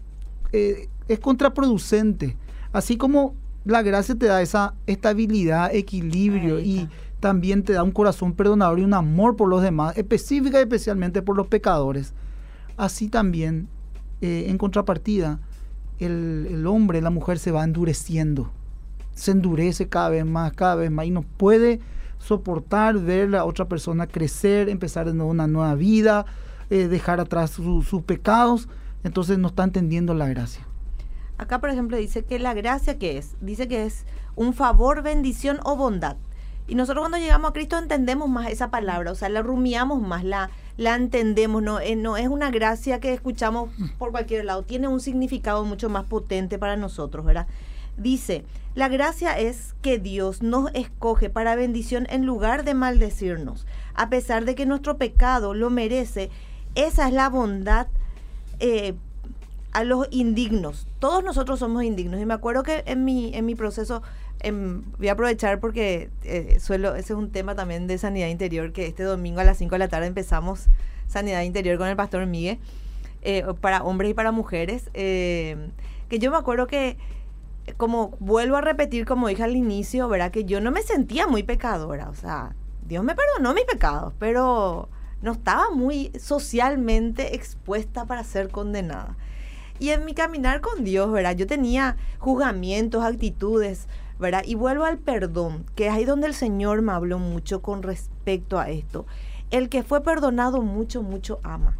eh, 0.53 0.87
es 1.07 1.19
contraproducente. 1.19 2.37
Así 2.71 2.95
como 2.97 3.35
la 3.65 3.81
gracia 3.81 4.15
te 4.15 4.25
da 4.27 4.41
esa 4.41 4.73
estabilidad, 4.87 5.73
equilibrio 5.73 6.59
y 6.59 6.87
también 7.19 7.63
te 7.63 7.73
da 7.73 7.83
un 7.83 7.91
corazón 7.91 8.33
perdonador 8.33 8.79
y 8.79 8.83
un 8.83 8.93
amor 8.93 9.35
por 9.35 9.47
los 9.49 9.61
demás, 9.61 9.97
específica 9.97 10.59
y 10.59 10.63
especialmente 10.63 11.21
por 11.21 11.35
los 11.37 11.47
pecadores. 11.47 12.13
Así 12.75 13.07
también, 13.07 13.67
eh, 14.21 14.45
en 14.49 14.57
contrapartida, 14.57 15.39
el, 15.99 16.47
el 16.49 16.67
hombre, 16.67 17.01
la 17.01 17.09
mujer 17.11 17.39
se 17.39 17.51
va 17.51 17.63
endureciendo. 17.63 18.51
Se 19.13 19.31
endurece 19.31 19.87
cada 19.87 20.09
vez 20.09 20.25
más, 20.25 20.51
cada 20.53 20.75
vez 20.75 20.91
más 20.91 21.05
y 21.05 21.11
no 21.11 21.21
puede 21.21 21.79
soportar 22.17 22.97
ver 22.99 23.35
a 23.35 23.45
otra 23.45 23.65
persona 23.69 24.07
crecer, 24.07 24.69
empezar 24.69 25.05
de 25.05 25.13
nuevo 25.13 25.31
una 25.31 25.47
nueva 25.47 25.75
vida, 25.75 26.25
eh, 26.69 26.87
dejar 26.87 27.19
atrás 27.19 27.51
su- 27.51 27.83
sus 27.83 28.01
pecados. 28.01 28.67
Entonces 29.03 29.37
no 29.37 29.49
está 29.49 29.63
entendiendo 29.63 30.13
la 30.13 30.27
gracia. 30.27 30.65
Acá, 31.37 31.59
por 31.59 31.69
ejemplo, 31.69 31.97
dice 31.97 32.23
que 32.23 32.39
la 32.39 32.53
gracia, 32.53 32.97
¿qué 32.97 33.17
es? 33.17 33.35
Dice 33.41 33.67
que 33.67 33.85
es 33.85 34.05
un 34.35 34.53
favor, 34.53 35.01
bendición 35.01 35.59
o 35.63 35.75
bondad. 35.75 36.15
Y 36.67 36.75
nosotros 36.75 37.01
cuando 37.01 37.17
llegamos 37.17 37.49
a 37.49 37.53
Cristo 37.53 37.77
entendemos 37.77 38.29
más 38.29 38.49
esa 38.49 38.71
palabra, 38.71 39.11
o 39.11 39.15
sea, 39.15 39.27
la 39.27 39.41
rumiamos 39.41 40.01
más, 40.01 40.23
la, 40.23 40.49
la 40.77 40.95
entendemos, 40.95 41.61
no, 41.61 41.81
Eh, 41.81 41.97
no 41.97 42.15
es 42.15 42.29
una 42.29 42.51
gracia 42.51 43.01
que 43.01 43.13
escuchamos 43.13 43.69
por 43.97 44.11
cualquier 44.11 44.45
lado, 44.45 44.63
tiene 44.63 44.87
un 44.87 45.01
significado 45.01 45.65
mucho 45.65 45.89
más 45.89 46.05
potente 46.05 46.57
para 46.57 46.77
nosotros, 46.77 47.25
¿verdad? 47.25 47.47
Dice, 47.97 48.45
la 48.75 48.87
gracia 48.87 49.37
es 49.37 49.75
que 49.81 49.99
Dios 49.99 50.41
nos 50.41 50.73
escoge 50.73 51.29
para 51.29 51.55
bendición 51.55 52.07
en 52.09 52.25
lugar 52.25 52.63
de 52.63 52.73
maldecirnos, 52.73 53.67
a 53.93 54.09
pesar 54.09 54.45
de 54.45 54.55
que 54.55 54.65
nuestro 54.65 54.97
pecado 54.97 55.53
lo 55.53 55.69
merece. 55.69 56.29
Esa 56.75 57.07
es 57.09 57.13
la 57.13 57.29
bondad 57.29 57.87
eh, 58.63 58.93
a 59.73 59.83
los 59.83 60.07
indignos. 60.11 60.87
Todos 60.99 61.21
nosotros 61.23 61.59
somos 61.59 61.83
indignos. 61.83 62.21
Y 62.21 62.25
me 62.25 62.33
acuerdo 62.33 62.63
que 62.63 62.83
en 62.85 63.03
mi, 63.03 63.35
en 63.35 63.45
mi 63.45 63.55
proceso, 63.55 64.01
em, 64.39 64.83
voy 64.97 65.09
a 65.09 65.13
aprovechar 65.13 65.59
porque 65.59 66.09
eh, 66.23 66.57
suelo, 66.59 66.95
ese 66.95 67.13
es 67.13 67.19
un 67.19 67.31
tema 67.31 67.55
también 67.55 67.87
de 67.87 67.97
sanidad 67.97 68.27
interior, 68.27 68.71
que 68.71 68.87
este 68.87 69.03
domingo 69.03 69.41
a 69.41 69.43
las 69.43 69.57
5 69.57 69.75
de 69.75 69.79
la 69.79 69.87
tarde 69.89 70.07
empezamos 70.07 70.67
sanidad 71.07 71.41
interior 71.41 71.77
con 71.77 71.87
el 71.89 71.97
pastor 71.97 72.25
Miguel, 72.25 72.59
eh, 73.21 73.43
para 73.59 73.83
hombres 73.83 74.11
y 74.11 74.13
para 74.13 74.31
mujeres. 74.31 74.89
eh, 74.93 75.69
que 76.07 76.19
yo 76.19 76.29
me 76.31 76.37
acuerdo 76.37 76.67
que, 76.67 76.97
como 77.77 78.09
vuelvo 78.19 78.55
a 78.57 78.61
repetir, 78.61 79.05
como 79.05 79.27
dije 79.27 79.43
al 79.43 79.55
inicio, 79.55 80.07
¿verdad? 80.07 80.31
Que 80.31 80.45
yo 80.45 80.61
no 80.61 80.71
me 80.71 80.83
sentía 80.83 81.27
muy 81.27 81.43
pecadora. 81.43 82.09
O 82.09 82.13
sea, 82.13 82.55
Dios 82.85 83.03
me 83.03 83.15
perdonó 83.15 83.53
mis 83.55 83.65
pecados, 83.65 84.13
pero 84.19 84.89
no 85.23 85.31
estaba 85.31 85.71
muy 85.71 86.11
socialmente 86.19 87.33
expuesta 87.33 88.05
para 88.05 88.25
ser 88.25 88.49
condenada. 88.49 89.15
Y 89.79 89.89
en 89.89 90.03
mi 90.03 90.13
caminar 90.13 90.59
con 90.59 90.83
Dios, 90.83 91.11
¿verdad? 91.11 91.35
Yo 91.35 91.47
tenía 91.47 91.95
juzgamientos, 92.19 93.03
actitudes, 93.05 93.87
¿verdad? 94.19 94.43
Y 94.45 94.55
vuelvo 94.55 94.83
al 94.83 94.97
perdón, 94.97 95.65
que 95.75 95.87
es 95.87 95.93
ahí 95.93 96.03
donde 96.03 96.27
el 96.27 96.33
Señor 96.33 96.81
me 96.81 96.91
habló 96.91 97.19
mucho 97.19 97.61
con 97.61 97.83
respecto 97.83 98.59
a 98.59 98.69
esto. 98.69 99.05
El 99.49 99.69
que 99.69 99.81
fue 99.81 100.03
perdonado 100.03 100.61
mucho, 100.61 101.01
mucho 101.01 101.39
ama. 101.41 101.77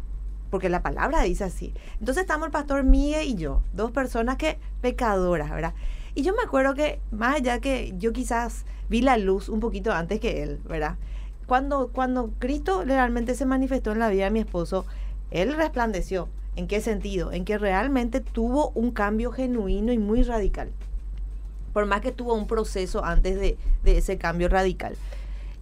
Porque 0.50 0.70
la 0.70 0.82
palabra 0.82 1.22
dice 1.22 1.44
así. 1.44 1.74
Entonces 2.00 2.22
estamos 2.22 2.46
el 2.46 2.52
pastor 2.52 2.82
Miguel 2.82 3.28
y 3.28 3.34
yo, 3.34 3.62
dos 3.74 3.90
personas 3.90 4.38
que 4.38 4.58
pecadoras, 4.80 5.50
¿verdad? 5.50 5.74
Y 6.14 6.22
yo 6.22 6.32
me 6.32 6.42
acuerdo 6.42 6.74
que, 6.74 7.00
más 7.10 7.36
allá 7.36 7.60
que 7.60 7.92
yo 7.98 8.14
quizás 8.14 8.64
vi 8.88 9.02
la 9.02 9.18
luz 9.18 9.50
un 9.50 9.60
poquito 9.60 9.92
antes 9.92 10.18
que 10.18 10.42
él, 10.42 10.60
¿verdad? 10.64 10.96
Cuando, 11.46 11.88
cuando 11.88 12.30
Cristo 12.38 12.84
realmente 12.84 13.34
se 13.34 13.46
manifestó 13.46 13.92
en 13.92 13.98
la 13.98 14.08
vida 14.08 14.24
de 14.24 14.30
mi 14.30 14.40
esposo, 14.40 14.86
él 15.30 15.54
resplandeció. 15.54 16.28
¿En 16.56 16.68
qué 16.68 16.80
sentido? 16.80 17.32
En 17.32 17.44
que 17.44 17.58
realmente 17.58 18.20
tuvo 18.20 18.70
un 18.70 18.92
cambio 18.92 19.32
genuino 19.32 19.92
y 19.92 19.98
muy 19.98 20.22
radical. 20.22 20.70
Por 21.72 21.86
más 21.86 22.00
que 22.00 22.12
tuvo 22.12 22.34
un 22.34 22.46
proceso 22.46 23.04
antes 23.04 23.38
de, 23.38 23.58
de 23.82 23.98
ese 23.98 24.18
cambio 24.18 24.48
radical. 24.48 24.96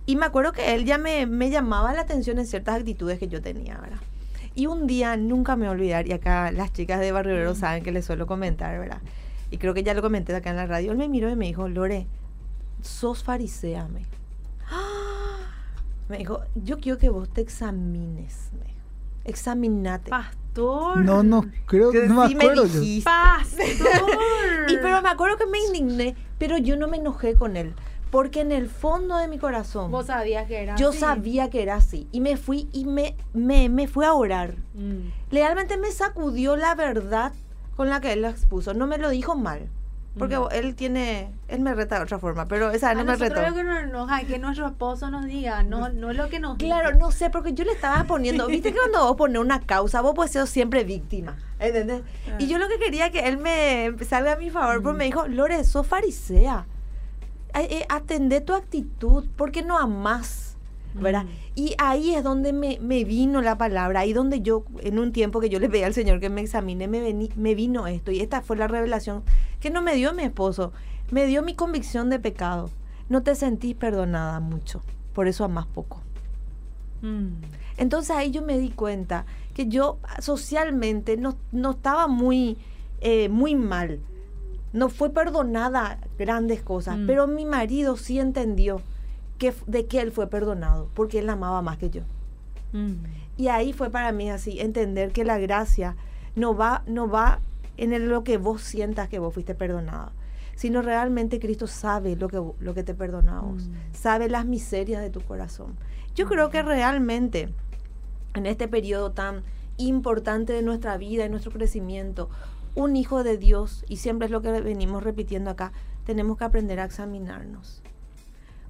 Y 0.05 0.16
me 0.16 0.27
acuerdo 0.27 0.53
que 0.53 0.75
él 0.75 0.85
ya 0.85 0.99
me, 0.99 1.27
me 1.27 1.51
llamaba 1.51 1.95
la 1.95 2.03
atención 2.03 2.38
en 2.38 2.47
ciertas 2.47 2.77
actitudes 2.77 3.18
que 3.18 3.29
yo 3.29 3.40
tenía, 3.40 3.79
¿verdad? 3.79 4.01
Y 4.55 4.66
un 4.66 4.87
día, 4.87 5.16
nunca 5.16 5.57
me 5.57 5.62
voy 5.62 5.68
a 5.68 5.73
olvidar, 5.73 6.07
y 6.07 6.12
acá 6.12 6.53
las 6.53 6.73
chicas 6.73 7.01
de 7.01 7.11
Barrio 7.11 7.35
Obrero 7.35 7.55
saben 7.55 7.83
que 7.83 7.92
les 7.92 8.05
suelo 8.05 8.27
comentar, 8.27 8.79
¿verdad? 8.79 9.01
Y 9.51 9.59
creo 9.59 9.73
que 9.73 9.83
ya 9.83 9.95
lo 9.95 10.03
comenté 10.03 10.35
acá 10.35 10.51
en 10.51 10.57
la 10.57 10.66
radio. 10.66 10.92
Él 10.92 10.99
me 10.99 11.09
miró 11.09 11.31
y 11.31 11.37
me 11.37 11.47
dijo, 11.47 11.68
Lore, 11.68 12.07
sos 12.83 13.23
farisea, 13.23 13.88
me 13.88 14.01
dijo. 14.01 14.11
¡Ah! 14.11 14.21
Me 16.12 16.18
dijo, 16.18 16.40
yo 16.55 16.79
quiero 16.79 16.98
que 16.98 17.09
vos 17.09 17.29
te 17.33 17.40
examines, 17.40 18.51
me 18.53 18.66
dijo. 18.66 18.79
Examinate. 19.25 20.11
Pastor. 20.11 20.98
No, 20.98 21.22
no, 21.22 21.46
creo 21.66 21.90
Que 21.90 22.07
no 22.07 22.22
me 22.22 22.29
sí 22.29 22.35
me 22.35 22.44
acuerdo 22.44 22.66
yo. 22.66 22.81
dijiste. 22.81 23.09
Pastor. 23.11 24.11
Y 24.68 24.77
pero 24.77 25.01
me 25.03 25.09
acuerdo 25.09 25.38
que 25.38 25.46
me 25.46 25.59
indigné, 25.59 26.14
pero 26.38 26.59
yo 26.59 26.77
no 26.77 26.87
me 26.87 26.98
enojé 26.98 27.35
con 27.35 27.57
él. 27.57 27.75
Porque 28.11 28.40
en 28.42 28.53
el 28.53 28.68
fondo 28.68 29.16
de 29.16 29.27
mi 29.27 29.38
corazón, 29.38 29.90
Vos 29.90 30.07
sabías 30.07 30.46
que 30.46 30.62
era 30.62 30.77
yo 30.77 30.90
así. 30.90 30.98
sabía 30.98 31.48
que 31.48 31.62
era 31.62 31.77
así. 31.77 32.07
Y 32.12 32.20
me 32.20 32.37
fui 32.37 32.68
y 32.72 32.85
me, 32.85 33.16
me, 33.33 33.70
me 33.70 33.88
fui 33.88 34.05
a 34.05 34.12
orar. 34.12 34.57
Mm. 34.75 35.09
Realmente 35.31 35.79
me 35.79 35.90
sacudió 35.90 36.57
la 36.57 36.75
verdad 36.75 37.33
con 37.75 37.88
la 37.88 38.03
que 38.03 38.12
él 38.12 38.20
la 38.22 38.29
expuso. 38.29 38.75
No 38.75 38.87
me 38.87 38.98
lo 38.98 39.09
dijo 39.09 39.35
mal. 39.35 39.70
Porque 40.18 40.38
Mm. 40.38 40.48
él 40.53 40.75
tiene, 40.75 41.31
él 41.48 41.61
me 41.61 41.75
reta 41.75 41.96
de 41.96 42.03
otra 42.03 42.18
forma, 42.18 42.46
pero 42.46 42.70
esa 42.70 42.90
A 42.90 42.94
no 42.94 43.03
me 43.05 43.16
retó. 43.16 43.40
lo 43.40 43.55
que 43.55 43.64
nos 43.64 43.83
enoja 43.83 44.20
es 44.20 44.27
que 44.29 44.38
nuestro 44.38 44.66
esposo 44.66 45.11
nos 45.11 45.25
diga, 45.25 45.62
no, 45.62 45.88
no 45.88 46.12
lo 46.12 46.29
que 46.29 46.38
nos 46.38 46.59
Claro, 46.59 46.88
dice. 46.90 47.01
no 47.01 47.11
sé, 47.12 47.31
porque 47.31 47.55
yo 47.55 47.64
le 47.64 47.72
estaba 47.72 48.05
poniendo, 48.05 48.46
viste 48.46 48.72
que 48.72 48.79
cuando 48.79 49.07
vos 49.07 49.16
pones 49.16 49.40
una 49.40 49.61
causa, 49.61 50.03
vos 50.03 50.12
puedes 50.14 50.31
ser 50.33 50.46
siempre 50.46 50.85
víctima, 50.85 51.38
¿entendés? 51.59 52.03
Y 52.38 52.46
yo 52.46 52.59
lo 52.59 52.68
que 52.68 52.79
quería 52.79 53.11
que 53.11 53.20
él 53.27 53.38
me 53.38 53.90
salga 54.05 54.33
a 54.33 54.37
mi 54.37 54.51
favor, 54.51 54.83
pero 54.83 54.92
me 54.94 55.05
dijo, 55.07 55.27
Lore, 55.29 55.64
sos 55.64 55.87
farisea, 55.87 56.66
eh, 57.55 57.85
atendé 57.88 58.42
tu 58.42 58.53
actitud, 58.55 59.25
¿por 59.37 59.51
qué 59.51 59.62
no 59.62 59.79
amás? 59.79 60.51
¿verdad? 60.94 61.25
Mm. 61.25 61.29
Y 61.55 61.75
ahí 61.79 62.14
es 62.14 62.22
donde 62.22 62.53
me, 62.53 62.79
me 62.83 63.05
vino 63.05 63.40
la 63.40 63.57
palabra, 63.57 64.01
ahí 64.01 64.12
donde 64.12 64.42
yo, 64.42 64.64
en 64.83 64.98
un 64.98 65.11
tiempo 65.12 65.40
que 65.40 65.48
yo 65.48 65.59
le 65.59 65.70
pedí 65.70 65.85
al 65.85 65.94
Señor 65.94 66.20
que 66.20 66.29
me 66.29 66.42
examine, 66.42 66.87
me, 66.87 67.01
vení- 67.03 67.35
me 67.35 67.55
vino 67.55 67.87
esto. 67.87 68.11
Y 68.11 68.20
esta 68.20 68.42
fue 68.42 68.59
la 68.59 68.68
revelación 68.68 69.22
que 69.62 69.70
no 69.70 69.81
me 69.81 69.94
dio 69.94 70.12
mi 70.12 70.25
esposo, 70.25 70.72
me 71.12 71.25
dio 71.27 71.42
mi 71.42 71.55
convicción 71.55 72.11
de 72.11 72.18
pecado. 72.18 72.68
No 73.09 73.22
te 73.22 73.35
sentís 73.37 73.75
perdonada 73.77 74.40
mucho, 74.40 74.83
por 75.14 75.29
eso 75.29 75.44
amás 75.44 75.66
poco. 75.66 76.01
Mm. 77.01 77.29
Entonces 77.77 78.11
ahí 78.14 78.31
yo 78.33 78.42
me 78.42 78.59
di 78.59 78.70
cuenta 78.70 79.25
que 79.55 79.68
yo 79.68 79.98
socialmente 80.18 81.16
no, 81.16 81.37
no 81.53 81.70
estaba 81.70 82.09
muy, 82.09 82.59
eh, 83.01 83.29
muy 83.29 83.55
mal. 83.55 84.01
No 84.72 84.88
fue 84.88 85.11
perdonada 85.11 85.98
grandes 86.18 86.62
cosas, 86.62 86.98
Mm. 86.98 87.07
pero 87.07 87.27
mi 87.27 87.44
marido 87.44 87.96
sí 87.96 88.18
entendió 88.18 88.81
que, 89.38 89.55
de 89.66 89.87
que 89.87 90.01
él 90.01 90.11
fue 90.11 90.27
perdonado, 90.29 90.88
porque 90.94 91.20
él 91.20 91.29
amaba 91.31 91.62
más 91.62 91.79
que 91.79 91.90
yo. 91.90 92.03
Mm. 92.72 92.94
Y 93.37 93.48
ahí 93.48 93.72
fue 93.72 93.90
para 93.90 94.11
mí 94.12 94.29
así, 94.31 94.61
entender 94.61 95.12
que 95.12 95.25
la 95.25 95.38
gracia 95.38 95.94
no 96.35 96.57
va, 96.57 96.83
no 96.87 97.09
va 97.09 97.40
en 97.83 97.92
el- 97.92 98.09
lo 98.09 98.23
que 98.25 98.38
vos 98.38 98.62
sientas 98.62 99.09
que 99.09 99.18
vos 99.18 99.35
fuiste 99.35 99.55
perdonado, 99.55 100.12
sino 100.55 100.83
realmente 100.83 101.40
Cristo 101.40 101.66
sabe 101.66 102.16
lo 102.16 102.29
que, 102.29 102.40
lo 102.61 102.75
que 102.75 102.83
te 102.85 102.95
perdona 102.95 103.38
a 103.38 103.40
vos, 103.42 103.68
Mm. 103.68 103.73
sabe 103.95 104.29
las 104.29 104.47
miserias 104.47 105.03
de 105.03 105.11
tu 105.11 105.21
corazón. 105.21 105.77
Yo 106.14 106.27
creo 106.27 106.51
que 106.51 106.62
realmente 106.62 107.49
en 108.35 108.47
este 108.47 108.68
periodo 108.68 109.12
tan 109.12 109.42
importante 109.79 110.53
de 110.53 110.62
nuestra 110.62 110.97
vida 110.97 111.25
y 111.25 111.29
nuestro 111.29 111.51
crecimiento, 111.51 112.29
un 112.75 112.97
hijo 112.97 113.23
de 113.25 113.37
Dios, 113.37 113.85
y 113.88 113.97
siempre 113.97 114.27
es 114.27 114.31
lo 114.31 114.42
que 114.42 114.51
venimos 114.61 115.03
repitiendo 115.03 115.51
acá, 115.51 115.73
tenemos 116.07 116.38
que 116.38 116.45
aprender 116.45 116.81
a 116.81 116.85
examinarnos. 116.85 117.83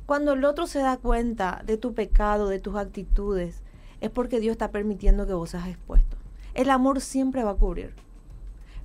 Cuando 0.06 0.32
el 0.32 0.44
otro 0.44 0.66
se 0.66 0.80
da 0.80 0.96
cuenta 0.96 1.62
de 1.64 1.76
tu 1.76 1.94
pecado, 1.94 2.48
de 2.48 2.58
tus 2.60 2.76
actitudes, 2.76 3.62
es 4.00 4.10
porque 4.10 4.40
Dios 4.40 4.52
está 4.52 4.70
permitiendo 4.70 5.26
que 5.26 5.32
vos 5.34 5.50
seas 5.50 5.68
expuesto. 5.68 6.16
El 6.54 6.70
amor 6.70 7.00
siempre 7.00 7.44
va 7.44 7.52
a 7.52 7.54
cubrir. 7.54 7.94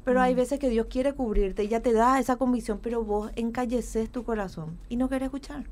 Pero 0.07 0.21
hay 0.21 0.33
Mm. 0.33 0.37
veces 0.37 0.57
que 0.59 0.69
Dios 0.69 0.87
quiere 0.89 1.11
cubrirte 1.11 1.65
y 1.65 1.67
ya 1.67 1.81
te 1.81 1.91
da 1.91 2.17
esa 2.17 2.37
convicción, 2.37 2.79
pero 2.81 3.03
vos 3.03 3.29
encalleces 3.35 4.09
tu 4.09 4.23
corazón 4.23 4.77
y 4.87 4.95
no 4.95 5.09
querés 5.09 5.25
escuchar. 5.25 5.65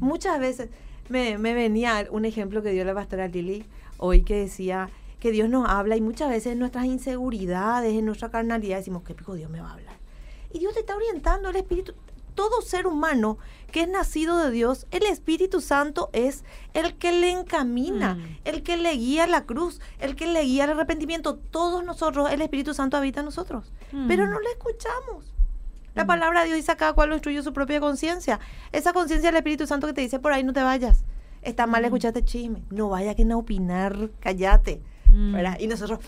Muchas 0.00 0.38
veces 0.38 0.68
me, 1.08 1.38
me 1.38 1.54
venía 1.54 2.06
un 2.10 2.26
ejemplo 2.26 2.62
que 2.62 2.72
dio 2.72 2.84
la 2.84 2.92
pastora 2.92 3.26
Lili 3.28 3.64
hoy 3.96 4.22
que 4.22 4.36
decía 4.36 4.90
que 5.18 5.30
Dios 5.30 5.48
nos 5.48 5.66
habla 5.66 5.96
y 5.96 6.02
muchas 6.02 6.28
veces 6.28 6.52
en 6.52 6.58
nuestras 6.58 6.84
inseguridades, 6.84 7.94
en 7.94 8.04
nuestra 8.04 8.30
carnalidad 8.30 8.76
decimos, 8.76 9.02
¿qué 9.02 9.14
pico 9.14 9.34
Dios 9.34 9.50
me 9.50 9.60
va 9.62 9.70
a 9.70 9.72
hablar? 9.72 9.96
Y 10.52 10.58
Dios 10.58 10.74
te 10.74 10.80
está 10.80 10.94
orientando, 10.94 11.48
el 11.48 11.56
Espíritu, 11.56 11.94
todo 12.34 12.60
ser 12.60 12.86
humano 12.86 13.38
que 13.76 13.82
es 13.82 13.88
nacido 13.90 14.38
de 14.38 14.50
Dios, 14.50 14.86
el 14.90 15.02
Espíritu 15.02 15.60
Santo 15.60 16.08
es 16.14 16.44
el 16.72 16.94
que 16.96 17.12
le 17.12 17.30
encamina, 17.30 18.14
Mm. 18.14 18.38
el 18.46 18.62
que 18.62 18.78
le 18.78 18.92
guía 18.92 19.24
a 19.24 19.26
la 19.26 19.44
cruz, 19.44 19.82
el 19.98 20.16
que 20.16 20.26
le 20.26 20.40
guía 20.40 20.64
al 20.64 20.70
arrepentimiento. 20.70 21.36
Todos 21.36 21.84
nosotros, 21.84 22.30
el 22.32 22.40
Espíritu 22.40 22.72
Santo 22.72 22.96
habita 22.96 23.20
en 23.20 23.26
nosotros, 23.26 23.70
Mm. 23.92 24.08
pero 24.08 24.26
no 24.26 24.40
le 24.40 24.48
escuchamos. 24.48 25.34
La 25.94 26.04
Mm. 26.04 26.06
palabra 26.06 26.40
de 26.40 26.46
Dios 26.46 26.56
dice 26.56 26.72
a 26.72 26.76
cada 26.76 26.94
cual 26.94 27.10
lo 27.10 27.16
instruye 27.16 27.42
su 27.42 27.52
propia 27.52 27.78
conciencia. 27.78 28.40
Esa 28.72 28.94
conciencia 28.94 29.28
del 29.28 29.36
Espíritu 29.36 29.66
Santo 29.66 29.86
que 29.86 29.92
te 29.92 30.00
dice 30.00 30.18
por 30.20 30.32
ahí 30.32 30.42
no 30.42 30.54
te 30.54 30.62
vayas. 30.62 31.04
Está 31.42 31.66
mal 31.66 31.82
Mm. 31.82 31.84
escucharte 31.84 32.24
chisme. 32.24 32.62
No 32.70 32.88
vaya 32.88 33.14
que 33.14 33.26
no 33.26 33.36
opinar, 33.36 34.08
cállate. 34.20 34.80
Mm. 35.12 35.36
Y 35.60 35.66
nosotros, 35.66 35.98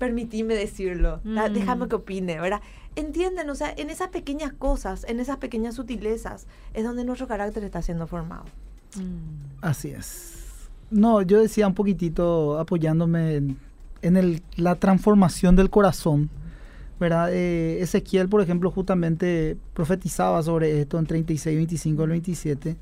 permitime 0.00 0.54
decirlo, 0.54 1.20
Mm. 1.22 1.52
déjame 1.52 1.86
que 1.86 1.94
opine, 1.96 2.40
¿verdad? 2.40 2.60
Entienden, 2.96 3.48
o 3.50 3.54
sea, 3.54 3.72
en 3.76 3.90
esas 3.90 4.08
pequeñas 4.08 4.52
cosas, 4.52 5.04
en 5.06 5.20
esas 5.20 5.36
pequeñas 5.36 5.76
sutilezas, 5.76 6.46
es 6.74 6.82
donde 6.82 7.04
nuestro 7.04 7.28
carácter 7.28 7.62
está 7.62 7.82
siendo 7.82 8.06
formado. 8.08 8.44
Mm. 8.96 9.60
Así 9.60 9.90
es. 9.90 10.34
No, 10.90 11.22
yo 11.22 11.38
decía 11.40 11.68
un 11.68 11.74
poquitito 11.74 12.58
apoyándome 12.58 13.36
en, 13.36 13.56
en 14.02 14.16
el- 14.16 14.42
la 14.56 14.74
transformación 14.74 15.54
del 15.54 15.70
corazón. 15.70 16.30
¿verdad? 16.98 17.30
Eh, 17.32 17.80
Ezequiel, 17.80 18.28
por 18.28 18.42
ejemplo, 18.42 18.70
justamente 18.70 19.56
profetizaba 19.72 20.42
sobre 20.42 20.82
esto 20.82 20.98
en 20.98 21.06
36, 21.06 21.56
25 21.56 22.02
al 22.02 22.10
27, 22.10 22.76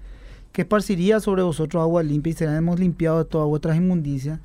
que 0.50 0.62
esparciría 0.62 1.20
sobre 1.20 1.44
vosotros 1.44 1.80
agua 1.80 2.02
limpia 2.02 2.30
y 2.30 2.34
seremos 2.34 2.80
limpiados 2.80 3.24
de 3.24 3.30
todas 3.30 3.46
vuestras 3.46 3.76
inmundicias. 3.76 4.40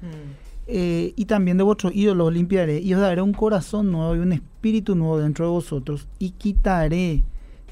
Eh, 0.66 1.14
y 1.18 1.26
también 1.26 1.58
de 1.58 1.64
vuestros 1.64 1.94
ídolos 1.94 2.28
os 2.28 2.34
limpiaré 2.34 2.80
y 2.80 2.94
os 2.94 3.02
daré 3.02 3.22
un 3.22 3.34
corazón 3.34 3.92
nuevo 3.92 4.16
y 4.16 4.20
un 4.20 4.32
espíritu 4.32 4.96
nuevo 4.96 5.20
dentro 5.20 5.46
de 5.46 5.52
vosotros 5.52 6.08
y 6.20 6.32
quitaré 6.32 7.24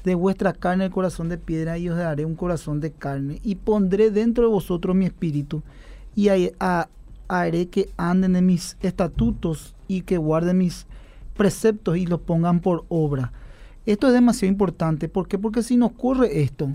de 0.04 0.14
vuestra 0.14 0.52
carne 0.52 0.84
el 0.84 0.90
corazón 0.90 1.30
de 1.30 1.38
piedra 1.38 1.78
y 1.78 1.88
os 1.88 1.96
daré 1.96 2.26
un 2.26 2.34
corazón 2.34 2.80
de 2.80 2.92
carne 2.92 3.40
y 3.42 3.54
pondré 3.54 4.10
dentro 4.10 4.44
de 4.44 4.50
vosotros 4.50 4.94
mi 4.94 5.06
espíritu 5.06 5.62
y 6.14 6.28
haré 7.28 7.68
que 7.68 7.88
anden 7.96 8.36
en 8.36 8.44
mis 8.44 8.76
estatutos 8.82 9.74
y 9.88 10.02
que 10.02 10.18
guarden 10.18 10.58
mis 10.58 10.86
preceptos 11.34 11.96
y 11.96 12.04
los 12.04 12.20
pongan 12.20 12.60
por 12.60 12.84
obra. 12.88 13.32
Esto 13.86 14.06
es 14.08 14.12
demasiado 14.12 14.52
importante. 14.52 15.08
¿Por 15.08 15.28
qué? 15.28 15.38
Porque 15.38 15.62
si 15.62 15.76
no 15.76 15.86
ocurre 15.86 16.42
esto, 16.42 16.70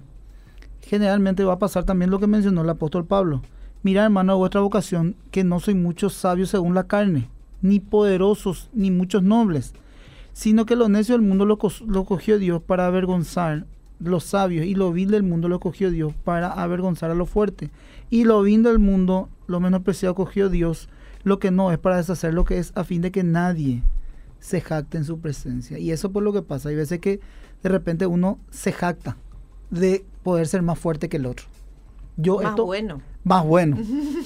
generalmente 0.81 1.43
va 1.43 1.53
a 1.53 1.59
pasar 1.59 1.83
también 1.83 2.09
lo 2.09 2.19
que 2.19 2.27
mencionó 2.27 2.61
el 2.61 2.69
apóstol 2.69 3.05
Pablo. 3.05 3.43
Mirad, 3.83 4.05
hermano, 4.05 4.37
vuestra 4.37 4.61
vocación, 4.61 5.15
que 5.31 5.43
no 5.43 5.59
soy 5.59 5.75
muchos 5.75 6.13
sabios 6.13 6.49
según 6.49 6.73
la 6.73 6.87
carne, 6.87 7.29
ni 7.61 7.79
poderosos, 7.79 8.69
ni 8.73 8.91
muchos 8.91 9.23
nobles, 9.23 9.73
sino 10.33 10.65
que 10.65 10.75
lo 10.75 10.89
necio 10.89 11.15
del 11.15 11.21
mundo 11.21 11.45
lo, 11.45 11.57
lo 11.87 12.03
cogió 12.05 12.39
Dios 12.39 12.61
para 12.61 12.85
avergonzar 12.87 13.65
los 13.99 14.23
sabios, 14.23 14.65
y 14.65 14.75
lo 14.75 14.91
vil 14.91 15.11
del 15.11 15.23
mundo 15.23 15.47
lo 15.47 15.59
cogió 15.59 15.89
Dios 15.89 16.13
para 16.23 16.51
avergonzar 16.51 17.11
a 17.11 17.15
lo 17.15 17.25
fuerte, 17.25 17.71
y 18.09 18.23
lo 18.23 18.41
vil 18.41 18.63
del 18.63 18.79
mundo, 18.79 19.29
lo 19.47 19.59
menospreciado 19.59 20.15
cogió 20.15 20.49
Dios, 20.49 20.89
lo 21.23 21.39
que 21.39 21.51
no 21.51 21.71
es 21.71 21.77
para 21.77 21.97
deshacer 21.97 22.33
lo 22.33 22.45
que 22.45 22.57
es, 22.57 22.71
a 22.75 22.83
fin 22.83 23.01
de 23.01 23.11
que 23.11 23.23
nadie 23.23 23.83
se 24.39 24.61
jacte 24.61 24.97
en 24.97 25.05
su 25.05 25.19
presencia. 25.19 25.79
Y 25.79 25.91
eso 25.91 26.11
por 26.11 26.23
lo 26.23 26.33
que 26.33 26.41
pasa. 26.41 26.69
Hay 26.69 26.75
veces 26.75 26.99
que 26.99 27.19
de 27.63 27.69
repente 27.69 28.05
uno 28.05 28.39
se 28.49 28.71
jacta 28.71 29.17
de 29.69 30.05
poder 30.23 30.47
ser 30.47 30.61
más 30.61 30.79
fuerte 30.79 31.09
que 31.09 31.17
el 31.17 31.25
otro. 31.25 31.47
Yo 32.15 32.37
Más 32.37 32.51
esto, 32.51 32.65
bueno. 32.65 33.01
Más 33.27 33.45
bueno. 33.45 33.77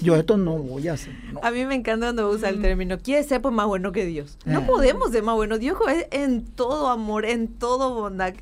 Yo 0.02 0.16
esto 0.16 0.38
no 0.38 0.58
voy 0.58 0.88
a 0.88 0.94
hacer. 0.94 1.14
no. 1.34 1.40
A 1.44 1.52
mí 1.52 1.66
me 1.66 1.76
encanta 1.76 2.08
cuando 2.08 2.30
usa 2.30 2.50
el 2.50 2.62
término, 2.62 2.98
quiere 3.00 3.24
ser 3.24 3.42
pues 3.42 3.54
más 3.54 3.66
bueno 3.68 3.92
que 3.92 4.06
Dios. 4.06 4.38
No 4.46 4.60
Eh. 4.60 4.64
podemos 4.68 5.12
ser 5.12 5.24
más 5.24 5.36
buenos. 5.36 5.60
Dios 5.60 5.78
es 5.94 6.08
en 6.12 6.44
todo 6.46 6.90
amor, 6.90 7.26
en 7.26 7.48
todo 7.48 7.94
bondad. 7.94 8.34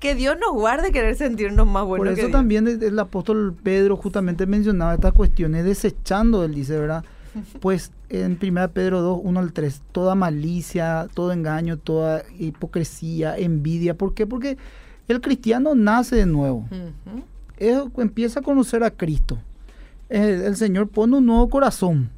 Que 0.00 0.14
Dios 0.14 0.36
nos 0.40 0.52
guarde 0.52 0.92
querer 0.92 1.14
sentirnos 1.16 1.66
más 1.66 1.84
buenos 1.84 2.06
Por 2.08 2.14
que 2.14 2.20
eso 2.20 2.28
Dios. 2.28 2.32
también 2.38 2.66
el, 2.68 2.82
el 2.82 2.98
apóstol 2.98 3.54
Pedro 3.62 3.96
justamente 3.96 4.46
mencionaba 4.46 4.94
estas 4.94 5.12
cuestiones 5.12 5.64
desechando, 5.64 6.44
él 6.44 6.54
dice, 6.54 6.78
¿verdad? 6.78 7.04
Pues 7.60 7.90
en 8.10 8.38
1 8.40 8.68
Pedro 8.72 9.00
2, 9.00 9.20
1 9.24 9.40
al 9.40 9.52
3, 9.52 9.82
toda 9.92 10.14
malicia, 10.14 11.08
todo 11.14 11.32
engaño, 11.32 11.78
toda 11.78 12.22
hipocresía, 12.38 13.36
envidia. 13.36 13.94
¿Por 13.96 14.14
qué? 14.14 14.26
Porque 14.26 14.56
el 15.08 15.20
cristiano 15.20 15.74
nace 15.74 16.16
de 16.16 16.26
nuevo. 16.26 16.66
Él 17.56 17.84
empieza 17.98 18.40
a 18.40 18.42
conocer 18.42 18.84
a 18.84 18.90
Cristo. 18.90 19.38
El, 20.08 20.56
Señor 20.56 20.88
pone 20.88 21.16
un 21.16 21.26
nuevo 21.26 21.48
corazón. 21.48 22.10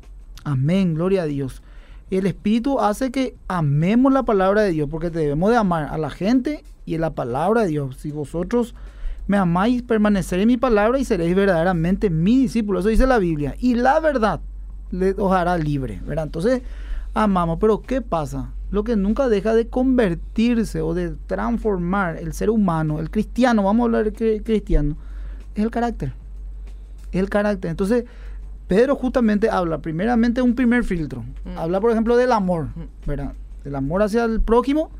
Amén, 0.44 0.94
gloria 0.94 1.22
a 1.22 1.26
Dios. 1.26 1.62
El 2.10 2.26
Espíritu 2.26 2.78
hace 2.80 3.10
que 3.10 3.34
amemos 3.48 4.12
la 4.12 4.22
palabra 4.22 4.62
de 4.62 4.70
Dios, 4.70 4.88
porque 4.90 5.10
debemos 5.10 5.50
de 5.50 5.56
amar 5.56 5.88
a 5.90 5.98
la 5.98 6.10
gente 6.10 6.62
y 6.84 6.94
a 6.96 6.98
la 6.98 7.10
palabra 7.10 7.62
de 7.62 7.68
Dios. 7.68 7.96
Si 7.96 8.10
vosotros 8.12 8.74
me 9.26 9.36
amáis, 9.36 9.82
permaneceré 9.82 10.42
en 10.42 10.48
mi 10.48 10.56
palabra 10.56 10.98
y 10.98 11.04
seréis 11.04 11.34
verdaderamente 11.34 12.10
mi 12.10 12.38
discípulo. 12.38 12.78
Eso 12.78 12.88
dice 12.88 13.06
la 13.06 13.18
Biblia. 13.18 13.56
Y 13.58 13.74
la 13.74 13.98
verdad 13.98 14.40
le, 14.92 15.14
os 15.18 15.32
hará 15.32 15.58
libre, 15.58 16.00
¿verdad? 16.06 16.26
Entonces, 16.26 16.62
amamos. 17.12 17.58
Pero 17.60 17.82
¿qué 17.82 18.02
pasa? 18.02 18.52
Lo 18.70 18.84
que 18.84 18.94
nunca 18.94 19.28
deja 19.28 19.54
de 19.54 19.68
convertirse 19.68 20.80
o 20.82 20.94
de 20.94 21.10
transformar 21.26 22.18
el 22.18 22.32
ser 22.34 22.50
humano, 22.50 23.00
el 23.00 23.10
cristiano, 23.10 23.64
vamos 23.64 23.82
a 23.82 23.84
hablar 23.86 24.04
de 24.04 24.12
cri- 24.12 24.42
cristiano, 24.44 24.96
es 25.54 25.64
el 25.64 25.70
carácter. 25.70 26.12
Es 27.12 27.20
el 27.20 27.28
carácter. 27.30 27.70
Entonces, 27.70 28.04
Pedro 28.68 28.96
justamente 28.96 29.48
habla 29.48 29.78
primeramente 29.78 30.42
un 30.42 30.54
primer 30.54 30.84
filtro. 30.84 31.24
Mm. 31.44 31.58
Habla, 31.58 31.80
por 31.80 31.90
ejemplo, 31.92 32.16
del 32.16 32.32
amor, 32.32 32.66
Mm. 32.74 33.06
¿verdad? 33.06 33.32
Del 33.64 33.74
amor 33.74 34.02
hacia 34.02 34.24
el 34.24 34.40
prójimo 34.40 34.90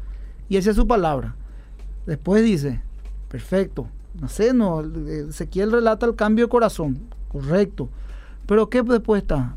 y 0.49 0.57
hacia 0.57 0.73
su 0.73 0.87
palabra. 0.87 1.35
Después 2.07 2.45
dice, 2.45 2.81
perfecto. 3.29 3.89
No 4.21 4.29
sé, 4.29 4.55
no, 4.55 4.81
Ezequiel 5.29 5.73
relata 5.73 6.07
el 6.07 6.15
cambio 6.15 6.47
de 6.47 6.49
corazón, 6.51 7.01
correcto. 7.29 7.89
Pero 8.47 8.71
¿qué 8.71 8.83
después 8.83 9.23
está? 9.23 9.57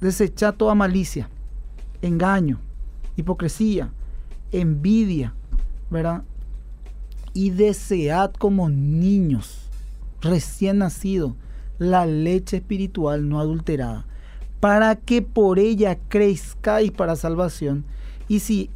Desechar 0.00 0.52
toda 0.54 0.74
malicia, 0.74 1.28
engaño, 2.02 2.60
hipocresía, 3.16 3.90
envidia, 4.52 5.32
¿verdad? 5.90 6.22
Y 7.32 7.50
desead 7.50 8.32
como 8.34 8.68
niños 8.68 9.68
recién 10.20 10.78
nacidos 10.78 11.32
la 11.78 12.06
leche 12.06 12.58
espiritual 12.58 13.28
no 13.28 13.40
adulterada, 13.40 14.06
para 14.60 14.96
que 14.96 15.22
por 15.22 15.58
ella 15.58 15.98
crezcáis 16.08 16.90
para 16.90 17.16
salvación. 17.16 17.84
Y 18.28 18.40
si 18.40 18.70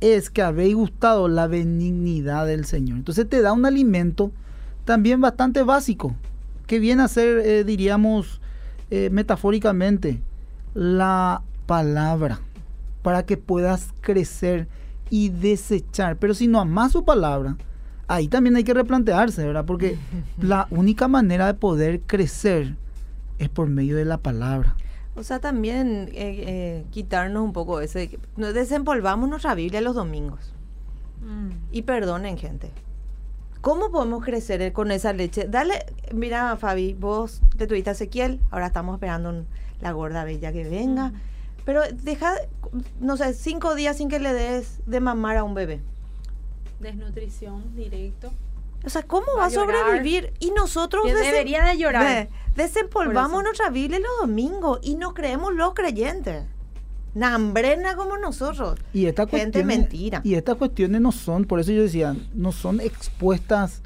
es 0.00 0.30
que 0.30 0.42
habéis 0.42 0.74
gustado 0.74 1.28
la 1.28 1.46
benignidad 1.46 2.46
del 2.46 2.64
Señor. 2.64 2.98
Entonces 2.98 3.28
te 3.28 3.42
da 3.42 3.52
un 3.52 3.66
alimento 3.66 4.32
también 4.84 5.20
bastante 5.20 5.62
básico, 5.62 6.16
que 6.66 6.78
viene 6.78 7.02
a 7.02 7.08
ser, 7.08 7.38
eh, 7.38 7.64
diríamos, 7.64 8.40
eh, 8.90 9.10
metafóricamente, 9.10 10.20
la 10.74 11.42
palabra, 11.66 12.40
para 13.02 13.24
que 13.24 13.36
puedas 13.36 13.92
crecer 14.00 14.68
y 15.10 15.28
desechar. 15.28 16.16
Pero 16.16 16.34
si 16.34 16.46
no 16.46 16.60
amas 16.60 16.92
su 16.92 17.04
palabra, 17.04 17.56
ahí 18.12 18.28
también 18.28 18.56
hay 18.56 18.64
que 18.64 18.74
replantearse, 18.74 19.44
¿verdad? 19.46 19.64
Porque 19.64 19.96
la 20.40 20.66
única 20.70 21.08
manera 21.08 21.46
de 21.46 21.54
poder 21.54 22.00
crecer 22.00 22.76
es 23.38 23.48
por 23.48 23.68
medio 23.68 23.96
de 23.96 24.04
la 24.04 24.18
palabra. 24.18 24.76
O 25.16 25.22
sea, 25.22 25.38
también 25.40 26.08
eh, 26.12 26.44
eh, 26.46 26.84
quitarnos 26.90 27.42
un 27.42 27.52
poco 27.52 27.80
ese... 27.80 28.18
Nos 28.36 28.54
desempolvamos 28.54 29.28
nuestra 29.28 29.54
Biblia 29.54 29.80
los 29.80 29.94
domingos. 29.94 30.52
Mm. 31.22 31.50
Y 31.72 31.82
perdonen, 31.82 32.38
gente. 32.38 32.70
¿Cómo 33.60 33.90
podemos 33.90 34.24
crecer 34.24 34.72
con 34.72 34.90
esa 34.90 35.12
leche? 35.12 35.46
Dale, 35.48 35.84
mira, 36.14 36.56
Fabi, 36.56 36.94
vos 36.94 37.42
te 37.58 37.66
tuviste 37.66 37.90
a 37.90 37.92
Ezequiel, 37.92 38.40
ahora 38.50 38.68
estamos 38.68 38.94
esperando 38.94 39.28
un- 39.30 39.46
la 39.82 39.92
gorda 39.92 40.24
bella 40.24 40.52
que 40.52 40.64
venga. 40.64 41.12
Pero 41.66 41.82
deja, 42.02 42.32
no 43.00 43.16
sé, 43.18 43.34
cinco 43.34 43.74
días 43.74 43.98
sin 43.98 44.08
que 44.08 44.18
le 44.18 44.32
des 44.32 44.80
de 44.86 45.00
mamar 45.00 45.36
a 45.36 45.44
un 45.44 45.52
bebé. 45.54 45.80
Desnutrición 46.80 47.74
directo. 47.76 48.32
O 48.84 48.88
sea, 48.88 49.02
¿cómo 49.02 49.26
Va 49.34 49.40
va 49.40 49.46
a 49.46 49.50
sobrevivir? 49.50 50.32
Y 50.40 50.50
nosotros 50.52 51.04
Que 51.04 51.12
desen- 51.14 51.22
debería 51.24 51.64
de 51.64 51.76
llorar. 51.76 52.28
Ve, 52.28 52.30
desempolvamos 52.56 53.42
nuestra 53.42 53.68
Biblia 53.68 53.98
los 54.00 54.26
domingos 54.28 54.78
y 54.82 54.94
nos 54.94 55.12
creemos 55.12 55.54
los 55.54 55.74
creyentes. 55.74 56.44
Nambrena 57.14 57.96
como 57.96 58.16
nosotros. 58.16 58.78
Y 58.92 59.06
esta 59.06 59.26
Gente 59.26 59.64
mentira. 59.64 60.20
Y 60.24 60.34
estas 60.34 60.56
cuestiones 60.56 61.00
no 61.00 61.12
son, 61.12 61.44
por 61.44 61.60
eso 61.60 61.72
yo 61.72 61.82
decía, 61.82 62.16
no 62.34 62.52
son 62.52 62.80
expuestas, 62.80 63.82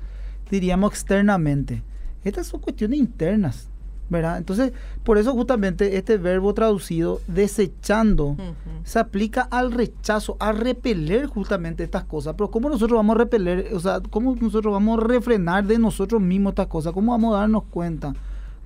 diríamos, 0.50 0.92
externamente. 0.92 1.82
Estas 2.22 2.46
son 2.46 2.60
cuestiones 2.60 2.98
internas, 2.98 3.68
¿verdad? 4.14 4.38
Entonces, 4.38 4.72
por 5.02 5.18
eso 5.18 5.32
justamente 5.32 5.96
este 5.96 6.16
verbo 6.16 6.54
traducido, 6.54 7.20
desechando, 7.26 8.36
se 8.84 8.98
aplica 8.98 9.42
al 9.42 9.72
rechazo, 9.72 10.36
a 10.40 10.52
repeler 10.52 11.26
justamente 11.26 11.84
estas 11.84 12.04
cosas. 12.04 12.34
Pero 12.38 12.50
¿cómo 12.50 12.68
nosotros 12.68 12.96
vamos 12.96 13.16
a 13.16 13.18
repeler, 13.18 13.70
o 13.74 13.80
sea, 13.80 14.00
cómo 14.10 14.36
nosotros 14.40 14.72
vamos 14.72 14.98
a 14.98 15.06
refrenar 15.06 15.64
de 15.66 15.78
nosotros 15.78 16.22
mismos 16.22 16.52
estas 16.52 16.68
cosas? 16.68 16.92
¿Cómo 16.92 17.12
vamos 17.12 17.34
a 17.34 17.40
darnos 17.40 17.64
cuenta? 17.64 18.14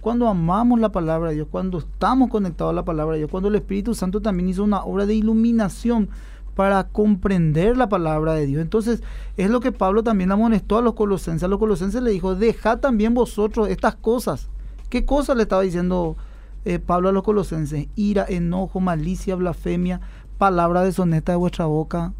Cuando 0.00 0.28
amamos 0.28 0.78
la 0.78 0.92
palabra 0.92 1.30
de 1.30 1.36
Dios, 1.36 1.48
cuando 1.50 1.78
estamos 1.78 2.30
conectados 2.30 2.70
a 2.70 2.74
la 2.74 2.84
palabra 2.84 3.14
de 3.14 3.20
Dios, 3.20 3.30
cuando 3.30 3.48
el 3.48 3.56
Espíritu 3.56 3.94
Santo 3.94 4.20
también 4.20 4.48
hizo 4.48 4.62
una 4.62 4.84
obra 4.84 5.06
de 5.06 5.14
iluminación 5.14 6.08
para 6.54 6.84
comprender 6.84 7.76
la 7.76 7.88
palabra 7.88 8.34
de 8.34 8.46
Dios. 8.46 8.60
Entonces, 8.60 9.02
es 9.36 9.48
lo 9.48 9.60
que 9.60 9.72
Pablo 9.72 10.02
también 10.02 10.32
amonestó 10.32 10.76
a 10.76 10.82
los 10.82 10.94
colosenses. 10.94 11.44
A 11.44 11.48
los 11.48 11.58
colosenses 11.58 12.02
le 12.02 12.10
dijo, 12.10 12.34
dejad 12.34 12.78
también 12.78 13.14
vosotros 13.14 13.68
estas 13.68 13.94
cosas. 13.94 14.48
¿Qué 14.88 15.04
cosas 15.04 15.36
le 15.36 15.42
estaba 15.42 15.62
diciendo 15.62 16.16
eh, 16.64 16.78
Pablo 16.78 17.10
a 17.10 17.12
los 17.12 17.22
colosenses? 17.22 17.88
Ira, 17.94 18.24
enojo, 18.26 18.80
malicia, 18.80 19.34
blasfemia, 19.34 20.00
palabra 20.38 20.82
deshonesta 20.82 21.32
de 21.32 21.36
vuestra 21.36 21.66
boca. 21.66 22.14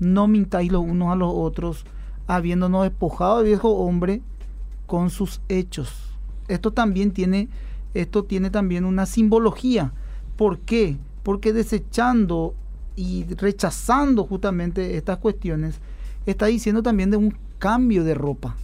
No 0.00 0.26
mintáis 0.26 0.72
los 0.72 0.82
unos 0.82 1.12
a 1.12 1.16
los 1.16 1.30
otros, 1.34 1.84
habiéndonos 2.26 2.84
despojado 2.84 3.38
del 3.38 3.48
viejo 3.48 3.70
hombre 3.70 4.22
con 4.86 5.10
sus 5.10 5.42
hechos. 5.48 6.16
Esto 6.48 6.72
también 6.72 7.10
tiene, 7.12 7.48
esto 7.92 8.24
tiene 8.24 8.48
también 8.48 8.86
una 8.86 9.04
simbología. 9.04 9.92
¿Por 10.36 10.60
qué? 10.60 10.96
Porque 11.22 11.52
desechando 11.52 12.54
y 12.96 13.24
rechazando 13.34 14.24
justamente 14.24 14.96
estas 14.96 15.18
cuestiones, 15.18 15.80
está 16.24 16.46
diciendo 16.46 16.82
también 16.82 17.10
de 17.10 17.18
un 17.18 17.36
cambio 17.58 18.04
de 18.04 18.14
ropa. 18.14 18.56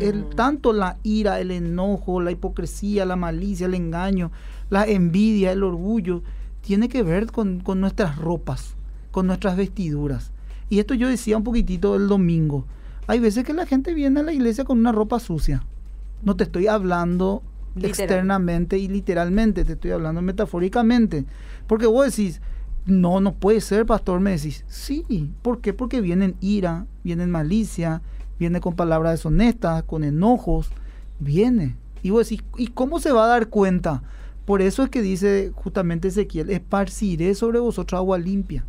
El, 0.00 0.24
Mm. 0.24 0.30
tanto 0.36 0.72
la 0.72 0.98
ira, 1.02 1.40
el 1.40 1.50
enojo, 1.50 2.20
la 2.20 2.30
hipocresía, 2.30 3.04
la 3.04 3.16
malicia, 3.16 3.66
el 3.66 3.74
engaño, 3.74 4.30
la 4.70 4.86
envidia, 4.86 5.52
el 5.52 5.62
orgullo, 5.62 6.22
tiene 6.60 6.88
que 6.88 7.02
ver 7.02 7.26
con, 7.32 7.60
con 7.60 7.80
nuestras 7.80 8.16
ropas, 8.16 8.74
con 9.10 9.26
nuestras 9.26 9.56
vestiduras. 9.56 10.32
Y 10.68 10.78
esto 10.78 10.94
yo 10.94 11.08
decía 11.08 11.36
un 11.36 11.44
poquitito 11.44 11.96
el 11.96 12.06
domingo. 12.06 12.64
Hay 13.06 13.18
veces 13.18 13.44
que 13.44 13.52
la 13.54 13.66
gente 13.66 13.94
viene 13.94 14.20
a 14.20 14.22
la 14.22 14.32
iglesia 14.32 14.64
con 14.64 14.78
una 14.78 14.92
ropa 14.92 15.18
sucia. 15.18 15.64
No 16.22 16.36
te 16.36 16.44
estoy 16.44 16.68
hablando 16.68 17.42
Literal. 17.74 17.90
externamente 17.90 18.78
y 18.78 18.86
literalmente, 18.88 19.64
te 19.64 19.72
estoy 19.72 19.90
hablando 19.90 20.22
metafóricamente. 20.22 21.24
Porque 21.66 21.86
vos 21.86 22.06
decís, 22.06 22.40
no, 22.86 23.20
no 23.20 23.34
puede 23.34 23.60
ser, 23.60 23.86
pastor, 23.86 24.20
me 24.20 24.32
decís, 24.32 24.64
sí, 24.68 25.32
¿por 25.42 25.60
qué? 25.60 25.72
Porque 25.72 26.00
vienen 26.00 26.36
ira, 26.40 26.86
vienen 27.02 27.30
malicia, 27.30 28.02
viene 28.40 28.60
con 28.60 28.74
palabras 28.74 29.12
deshonestas, 29.12 29.82
con 29.82 30.02
enojos, 30.02 30.70
viene. 31.20 31.76
Y 32.02 32.08
vos 32.08 32.26
decís, 32.26 32.42
¿y 32.56 32.68
cómo 32.68 32.98
se 32.98 33.12
va 33.12 33.24
a 33.24 33.28
dar 33.28 33.48
cuenta? 33.48 34.02
Por 34.46 34.62
eso 34.62 34.82
es 34.82 34.88
que 34.88 35.02
dice 35.02 35.52
justamente 35.54 36.08
Ezequiel, 36.08 36.48
esparciré 36.48 37.34
sobre 37.34 37.58
vosotros 37.58 37.98
agua 37.98 38.18
limpia 38.18 38.64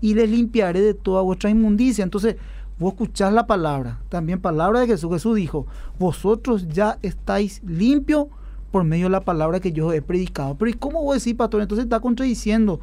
y 0.00 0.14
les 0.14 0.30
limpiaré 0.30 0.80
de 0.80 0.94
toda 0.94 1.20
vuestra 1.20 1.50
inmundicia. 1.50 2.02
Entonces, 2.02 2.36
vos 2.78 2.94
escuchás 2.94 3.30
la 3.34 3.46
palabra, 3.46 4.00
también 4.08 4.40
palabra 4.40 4.80
de 4.80 4.86
Jesús. 4.86 5.12
Jesús 5.12 5.36
dijo, 5.36 5.66
vosotros 5.98 6.66
ya 6.68 6.98
estáis 7.02 7.62
limpios 7.62 8.28
por 8.72 8.84
medio 8.84 9.04
de 9.04 9.10
la 9.10 9.20
palabra 9.20 9.60
que 9.60 9.72
yo 9.72 9.92
he 9.92 10.00
predicado. 10.00 10.54
Pero 10.54 10.70
¿y 10.70 10.74
cómo 10.74 11.04
vos 11.04 11.22
decís, 11.22 11.34
pastor? 11.34 11.60
Entonces 11.60 11.84
está 11.84 12.00
contradiciendo, 12.00 12.80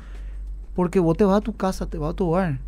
porque 0.76 1.00
vos 1.00 1.18
te 1.18 1.26
vas 1.26 1.38
a 1.38 1.42
tu 1.42 1.56
casa, 1.56 1.88
te 1.88 1.98
vas 1.98 2.12
a 2.12 2.16
tu 2.16 2.28
hogar, 2.28 2.60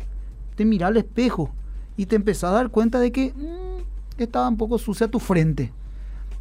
te 0.56 0.64
mirás 0.64 0.88
al 0.88 0.96
espejo 0.96 1.52
y 2.00 2.06
te 2.06 2.16
empezás 2.16 2.44
a 2.44 2.54
dar 2.54 2.70
cuenta 2.70 2.98
de 2.98 3.12
que 3.12 3.34
mm, 3.36 4.22
estaba 4.22 4.48
un 4.48 4.56
poco 4.56 4.78
sucia 4.78 5.08
tu 5.08 5.18
frente. 5.18 5.70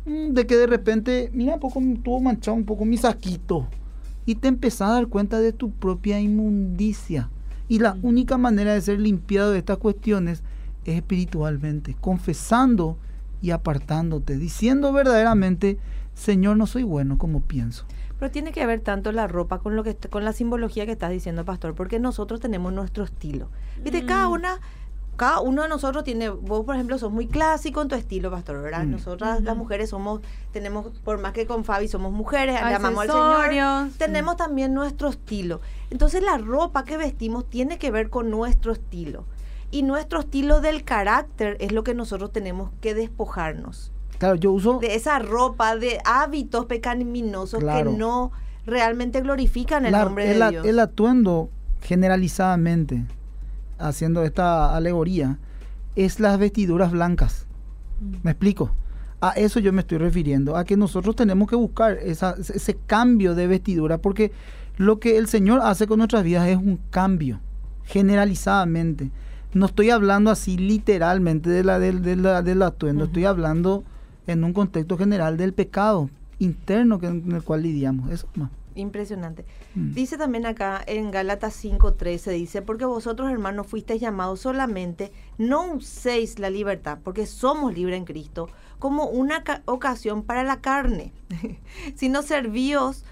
Mm, 0.06 0.30
de 0.30 0.48
que 0.48 0.56
de 0.56 0.67
repente, 0.67 1.30
mira, 1.34 1.56
un 1.56 1.60
poco 1.60 1.82
estuvo 1.82 2.22
manchado 2.22 2.56
un 2.56 2.63
poco 2.63 2.86
mi 2.86 2.95
saquito. 2.95 3.67
Y 4.26 4.36
te 4.36 4.48
empezás 4.48 4.89
a 4.89 4.93
dar 4.93 5.08
cuenta 5.08 5.41
de 5.41 5.52
tu 5.52 5.72
propia 5.72 6.17
inmundicia. 6.17 7.30
Y 7.67 7.80
la 7.80 7.98
única 8.04 8.38
manera 8.38 8.74
de 8.74 8.80
ser 8.80 9.02
limpiado 9.02 9.52
de 9.52 9.58
estas 9.58 9.80
cuestiones 9.80 10.43
es 10.86 10.95
espiritualmente, 10.95 11.93
confesando 12.00 12.95
y 13.41 13.52
apartándote, 13.52 14.38
diciendo 14.38 14.93
verdaderamente, 14.93 15.78
Señor, 16.13 16.56
no 16.56 16.67
soy 16.67 16.84
bueno 16.84 17.17
como 17.17 17.41
pienso. 17.41 17.84
Pero 18.17 18.32
tiene 18.32 18.54
que 18.54 18.65
ver 18.65 18.80
tanto 18.80 19.12
la 19.12 19.28
ropa 19.28 19.60
con 19.60 19.76
lo 19.76 19.84
que 19.84 19.95
con 19.95 20.24
la 20.24 20.32
simbología 20.32 20.86
que 20.86 20.93
estás 20.93 21.12
diciendo, 21.12 21.43
pastor, 21.43 21.76
porque 21.76 22.00
nosotros 22.00 22.39
tenemos 22.39 22.72
nuestro 22.72 23.04
estilo. 23.04 23.50
Viste, 23.84 24.06
cada 24.06 24.30
una 24.30 24.60
cada 25.19 25.41
uno 25.41 25.62
de 25.62 25.69
nosotros 25.69 26.03
tiene, 26.03 26.29
vos 26.29 26.65
por 26.65 26.73
ejemplo 26.73 26.97
sos 26.97 27.12
muy 27.12 27.27
clásico 27.27 27.82
en 27.84 27.88
tu 27.89 27.95
estilo, 27.95 28.32
pastor, 28.32 28.62
¿verdad? 28.62 28.86
Mm. 28.86 28.91
Nosotras 28.91 29.43
las 29.43 29.55
mujeres 29.55 29.91
somos 29.91 30.21
tenemos 30.51 30.88
por 31.03 31.19
más 31.19 31.34
que 31.34 31.45
con 31.45 31.63
Fabi 31.63 31.88
somos 31.88 32.12
mujeres, 32.12 32.55
le 32.55 32.73
amamos 32.73 33.08
al. 33.08 33.49
Señor, 33.49 33.89
tenemos 33.99 34.36
también 34.38 34.73
nuestro 34.73 35.10
estilo. 35.10 35.62
Entonces 35.91 36.23
la 36.23 36.38
ropa 36.39 36.84
que 36.86 36.97
vestimos 36.97 37.47
tiene 37.47 37.77
que 37.77 37.91
ver 37.91 38.10
con 38.10 38.32
nuestro 38.32 38.71
estilo. 38.71 39.25
Y 39.71 39.84
nuestro 39.84 40.21
estilo 40.21 40.62
del 40.62 40.84
carácter 40.84 41.55
es 41.60 41.71
lo 41.71 41.84
que 41.84 41.93
nosotros 41.93 42.32
tenemos 42.32 42.71
que 42.82 42.95
despojarnos 42.95 43.91
Claro, 44.17 44.34
yo 44.36 44.51
uso... 44.51 44.79
de 44.79 44.95
esa 44.95 45.19
ropa, 45.19 45.75
de 45.75 45.99
hábitos 46.05 46.65
pecaminosos 46.65 47.60
Claro. 47.60 47.91
que 47.91 47.97
no 47.97 48.32
realmente 48.65 49.21
glorifican 49.21 49.86
el 49.86 49.91
la- 49.91 50.03
nombre 50.05 50.32
el, 50.32 50.39
de 50.39 50.43
a- 50.43 50.49
Dios. 50.49 50.65
el 50.65 50.79
atuendo 50.79 51.49
generalizadamente, 51.82 53.05
haciendo 53.79 54.23
esta 54.23 54.75
alegoría, 54.75 55.37
es 55.95 56.19
las 56.19 56.37
vestiduras 56.37 56.91
blancas. 56.91 57.47
¿Me 58.23 58.31
explico? 58.31 58.71
A 59.21 59.31
eso 59.31 59.59
yo 59.59 59.73
me 59.73 59.81
estoy 59.81 59.97
refiriendo, 59.97 60.55
a 60.55 60.63
que 60.63 60.77
nosotros 60.77 61.15
tenemos 61.15 61.49
que 61.49 61.55
buscar 61.57 61.97
esa- 62.01 62.35
ese 62.39 62.77
cambio 62.87 63.35
de 63.35 63.47
vestidura, 63.47 63.97
porque 63.97 64.31
lo 64.77 64.99
que 64.99 65.17
el 65.17 65.27
Señor 65.27 65.59
hace 65.61 65.87
con 65.87 65.97
nuestras 65.97 66.23
vidas 66.23 66.47
es 66.47 66.55
un 66.57 66.79
cambio, 66.89 67.39
generalizadamente. 68.13 69.11
No 69.53 69.65
estoy 69.65 69.89
hablando 69.89 70.31
así 70.31 70.57
literalmente 70.57 71.49
de 71.49 71.63
la, 71.63 71.79
del, 71.79 72.01
de 72.01 72.15
la- 72.15 72.41
del 72.41 72.61
atuendo, 72.61 73.05
estoy 73.05 73.25
hablando 73.25 73.83
en 74.27 74.43
un 74.43 74.53
contexto 74.53 74.97
general 74.97 75.37
del 75.37 75.53
pecado 75.53 76.09
interno 76.37 76.99
que, 76.99 77.07
en 77.07 77.31
el 77.31 77.43
cual 77.43 77.63
lidiamos. 77.63 78.09
Eso 78.11 78.27
más. 78.35 78.51
Impresionante. 78.81 79.45
Mm. 79.75 79.93
Dice 79.93 80.17
también 80.17 80.45
acá 80.45 80.81
en 80.85 81.11
Gálatas 81.11 81.53
5:13, 81.63 82.31
dice, 82.31 82.61
porque 82.61 82.85
vosotros 82.85 83.29
hermanos 83.31 83.67
fuisteis 83.67 84.01
llamados 84.01 84.39
solamente, 84.41 85.11
no 85.37 85.73
uséis 85.73 86.39
la 86.39 86.49
libertad, 86.49 86.99
porque 87.03 87.25
somos 87.25 87.73
libres 87.73 87.97
en 87.97 88.05
Cristo, 88.05 88.49
como 88.79 89.05
una 89.05 89.43
ca- 89.43 89.61
ocasión 89.65 90.23
para 90.23 90.43
la 90.43 90.61
carne, 90.61 91.13
sino 91.95 92.21
servíos 92.21 93.03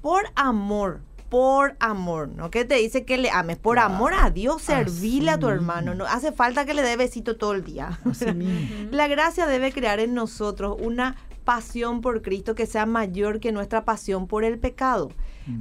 por 0.00 0.24
amor, 0.34 1.00
por 1.28 1.76
amor, 1.78 2.28
¿no? 2.28 2.50
Que 2.50 2.64
te 2.64 2.74
dice 2.76 3.04
que 3.04 3.16
le 3.18 3.30
ames, 3.30 3.56
por 3.58 3.78
amor 3.78 4.14
a 4.14 4.30
Dios, 4.30 4.62
servirle 4.62 5.30
a 5.30 5.38
tu 5.38 5.48
hermano, 5.48 5.94
no 5.94 6.04
hace 6.06 6.32
falta 6.32 6.64
que 6.64 6.74
le 6.74 6.82
dé 6.82 6.96
besito 6.96 7.36
todo 7.36 7.52
el 7.54 7.62
día. 7.64 8.00
La 8.90 9.06
gracia 9.08 9.46
debe 9.46 9.72
crear 9.72 10.00
en 10.00 10.14
nosotros 10.14 10.76
una 10.80 11.16
pasión 11.50 12.00
por 12.00 12.22
Cristo 12.22 12.54
que 12.54 12.64
sea 12.64 12.86
mayor 12.86 13.40
que 13.40 13.50
nuestra 13.50 13.84
pasión 13.84 14.28
por 14.28 14.44
el 14.44 14.60
pecado. 14.60 15.10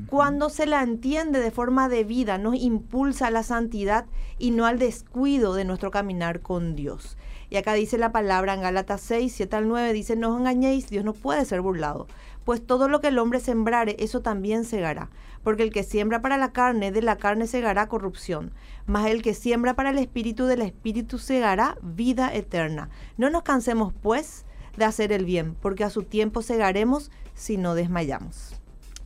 Cuando 0.05 0.51
se 0.51 0.67
la 0.67 0.83
entiende 0.83 1.39
de 1.39 1.49
forma 1.49 1.89
debida, 1.89 2.37
nos 2.37 2.53
impulsa 2.57 3.25
a 3.25 3.31
la 3.31 3.41
santidad 3.41 4.05
y 4.37 4.51
no 4.51 4.67
al 4.67 4.77
descuido 4.77 5.55
de 5.55 5.65
nuestro 5.65 5.89
caminar 5.89 6.41
con 6.41 6.75
Dios. 6.75 7.17
Y 7.49 7.57
acá 7.57 7.73
dice 7.73 7.97
la 7.97 8.11
palabra 8.11 8.53
en 8.53 8.61
Gálatas 8.61 9.01
6, 9.01 9.33
7 9.35 9.55
al 9.55 9.67
9, 9.67 9.91
dice, 9.93 10.15
no 10.15 10.31
os 10.31 10.39
engañéis, 10.39 10.91
Dios 10.91 11.03
no 11.03 11.13
puede 11.13 11.43
ser 11.43 11.61
burlado. 11.61 12.05
Pues 12.45 12.63
todo 12.63 12.87
lo 12.87 13.01
que 13.01 13.07
el 13.07 13.17
hombre 13.17 13.39
sembrare, 13.39 13.95
eso 13.97 14.21
también 14.21 14.65
segará. 14.65 15.09
Porque 15.43 15.63
el 15.63 15.71
que 15.71 15.81
siembra 15.81 16.21
para 16.21 16.37
la 16.37 16.51
carne, 16.51 16.91
de 16.91 17.01
la 17.01 17.17
carne 17.17 17.47
segará 17.47 17.87
corrupción. 17.87 18.51
Mas 18.85 19.07
el 19.07 19.23
que 19.23 19.33
siembra 19.33 19.73
para 19.73 19.89
el 19.89 19.97
espíritu, 19.97 20.45
del 20.45 20.61
espíritu 20.61 21.17
segará 21.17 21.79
vida 21.81 22.31
eterna. 22.31 22.91
No 23.17 23.31
nos 23.31 23.41
cansemos, 23.41 23.91
pues, 24.03 24.45
de 24.79 24.85
hacer 24.85 25.11
el 25.11 25.25
bien, 25.25 25.55
porque 25.61 25.83
a 25.83 25.91
su 25.91 26.03
tiempo 26.03 26.41
segaremos 26.41 27.11
si 27.35 27.57
no 27.57 27.75
desmayamos. 27.75 28.55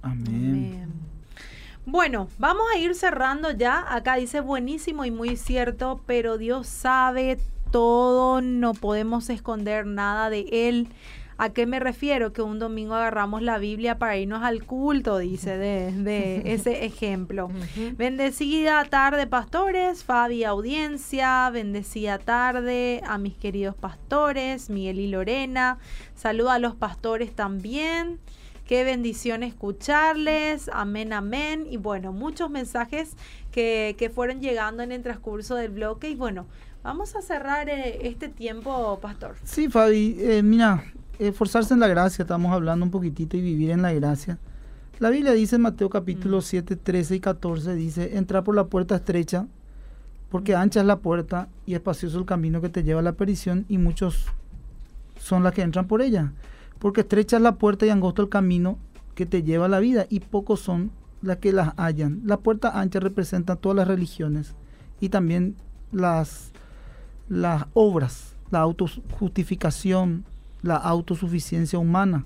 Amén. 0.01 0.91
Bueno, 1.85 2.29
vamos 2.37 2.63
a 2.73 2.77
ir 2.77 2.95
cerrando 2.95 3.51
ya. 3.51 3.85
Acá 3.93 4.15
dice 4.15 4.39
buenísimo 4.39 5.03
y 5.03 5.11
muy 5.11 5.35
cierto, 5.35 6.01
pero 6.05 6.37
Dios 6.37 6.67
sabe 6.67 7.39
todo, 7.71 8.39
no 8.39 8.73
podemos 8.73 9.29
esconder 9.29 9.85
nada 9.85 10.29
de 10.29 10.45
Él. 10.51 10.87
¿A 11.37 11.49
qué 11.49 11.65
me 11.65 11.79
refiero? 11.79 12.33
Que 12.33 12.41
un 12.41 12.59
domingo 12.59 12.95
agarramos 12.95 13.41
la 13.41 13.57
Biblia 13.57 13.97
para 13.97 14.17
irnos 14.17 14.43
al 14.43 14.63
culto, 14.65 15.17
dice, 15.17 15.57
de, 15.57 15.91
de 15.91 16.41
ese 16.53 16.85
ejemplo. 16.85 17.49
Bendecida 17.97 18.83
tarde, 18.85 19.27
pastores, 19.27 20.03
Fabi, 20.03 20.43
audiencia, 20.43 21.49
bendecida 21.49 22.19
tarde 22.19 23.01
a 23.05 23.17
mis 23.17 23.35
queridos 23.35 23.75
pastores, 23.75 24.69
Miguel 24.69 24.99
y 24.99 25.07
Lorena. 25.07 25.77
Saluda 26.15 26.55
a 26.55 26.59
los 26.59 26.75
pastores 26.75 27.33
también. 27.33 28.19
Qué 28.67 28.85
bendición 28.85 29.43
escucharles. 29.43 30.69
Amén, 30.71 31.11
amén. 31.11 31.67
Y 31.69 31.77
bueno, 31.77 32.13
muchos 32.13 32.49
mensajes 32.49 33.17
que, 33.51 33.95
que 33.97 34.09
fueron 34.09 34.39
llegando 34.39 34.83
en 34.83 34.91
el 34.91 35.03
transcurso 35.03 35.55
del 35.55 35.71
bloque. 35.71 36.09
Y 36.09 36.15
bueno, 36.15 36.45
vamos 36.81 37.15
a 37.15 37.21
cerrar 37.21 37.67
eh, 37.69 38.07
este 38.07 38.29
tiempo, 38.29 38.99
pastor. 39.01 39.35
Sí, 39.43 39.67
Fabi, 39.67 40.15
eh, 40.19 40.41
mira, 40.43 40.83
esforzarse 41.19 41.73
en 41.73 41.79
la 41.79 41.87
gracia, 41.87 42.23
estamos 42.23 42.51
hablando 42.53 42.85
un 42.85 42.91
poquitito 42.91 43.37
y 43.37 43.41
vivir 43.41 43.71
en 43.71 43.81
la 43.81 43.93
gracia. 43.93 44.39
La 44.99 45.09
Biblia 45.09 45.33
dice 45.33 45.55
en 45.55 45.63
Mateo 45.63 45.89
capítulo 45.89 46.41
7, 46.41 46.75
13 46.75 47.15
y 47.15 47.19
14, 47.19 47.75
dice, 47.75 48.17
entra 48.17 48.43
por 48.43 48.55
la 48.55 48.65
puerta 48.65 48.95
estrecha, 48.95 49.47
porque 50.29 50.55
ancha 50.55 50.79
es 50.81 50.85
la 50.85 50.99
puerta 50.99 51.47
y 51.65 51.73
espacioso 51.75 52.19
el 52.19 52.25
camino 52.25 52.61
que 52.61 52.69
te 52.69 52.83
lleva 52.83 53.01
a 53.01 53.03
la 53.03 53.13
perdición 53.13 53.65
y 53.69 53.77
muchos 53.77 54.25
son 55.19 55.43
las 55.43 55.53
que 55.53 55.61
entran 55.61 55.87
por 55.87 56.01
ella. 56.01 56.31
Porque 56.79 57.01
estrecha 57.01 57.37
es 57.37 57.43
la 57.43 57.55
puerta 57.55 57.85
y 57.85 57.89
angosto 57.89 58.21
el 58.21 58.29
camino 58.29 58.77
que 59.15 59.25
te 59.25 59.43
lleva 59.43 59.65
a 59.65 59.69
la 59.69 59.79
vida 59.79 60.05
y 60.09 60.19
pocos 60.19 60.59
son 60.59 60.91
las 61.21 61.37
que 61.37 61.53
las 61.53 61.73
hallan. 61.77 62.21
La 62.25 62.37
puerta 62.37 62.79
ancha 62.79 62.99
representa 62.99 63.55
todas 63.55 63.75
las 63.75 63.87
religiones 63.87 64.55
y 64.99 65.09
también 65.09 65.55
las, 65.91 66.51
las 67.29 67.65
obras, 67.73 68.35
la 68.51 68.59
autojustificación, 68.59 70.25
la 70.63 70.75
autosuficiencia 70.77 71.77
humana. 71.77 72.25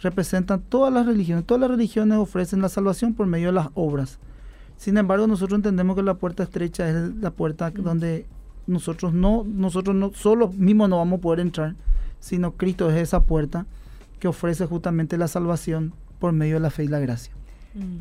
Representan 0.00 0.60
todas 0.62 0.92
las 0.92 1.06
religiones. 1.06 1.44
Todas 1.44 1.60
las 1.60 1.70
religiones 1.70 2.18
ofrecen 2.18 2.62
la 2.62 2.68
salvación 2.68 3.14
por 3.14 3.26
medio 3.26 3.48
de 3.48 3.52
las 3.54 3.68
obras. 3.74 4.18
Sin 4.76 4.96
embargo, 4.96 5.26
nosotros 5.26 5.58
entendemos 5.58 5.96
que 5.96 6.02
la 6.04 6.14
puerta 6.14 6.44
estrecha 6.44 6.88
es 6.88 7.16
la 7.16 7.32
puerta 7.32 7.70
donde 7.72 8.26
nosotros 8.68 9.12
no, 9.12 9.42
nosotros 9.44 9.96
no 9.96 10.12
solo 10.12 10.52
mismos 10.52 10.88
no 10.88 10.98
vamos 10.98 11.18
a 11.18 11.22
poder 11.22 11.40
entrar, 11.40 11.74
sino 12.20 12.52
Cristo 12.52 12.88
es 12.90 12.96
esa 12.96 13.24
puerta 13.24 13.66
que 14.20 14.28
ofrece 14.28 14.66
justamente 14.66 15.18
la 15.18 15.26
salvación 15.26 15.94
por 16.20 16.32
medio 16.32 16.54
de 16.54 16.60
la 16.60 16.70
fe 16.70 16.84
y 16.84 16.88
la 16.88 17.00
gracia. 17.00 17.32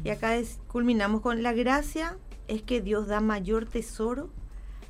Y 0.04 0.10
acá 0.10 0.36
es- 0.36 0.60
culminamos 0.68 1.22
con 1.22 1.42
la 1.42 1.54
gracia 1.54 2.18
es 2.48 2.62
que 2.62 2.82
Dios 2.82 3.08
da 3.08 3.22
mayor 3.22 3.66
tesoro 3.66 4.30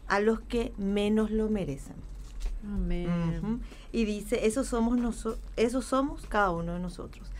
a 0.07 0.19
los 0.19 0.39
que 0.41 0.73
menos 0.77 1.31
lo 1.31 1.49
merecen. 1.49 1.95
Amén. 2.65 3.61
Y 3.91 4.05
dice, 4.05 4.45
eso 4.47 4.63
somos, 4.63 4.97
noso- 4.99 5.37
eso 5.55 5.81
somos 5.81 6.25
cada 6.27 6.51
uno 6.51 6.73
de 6.73 6.79
nosotros. 6.79 7.31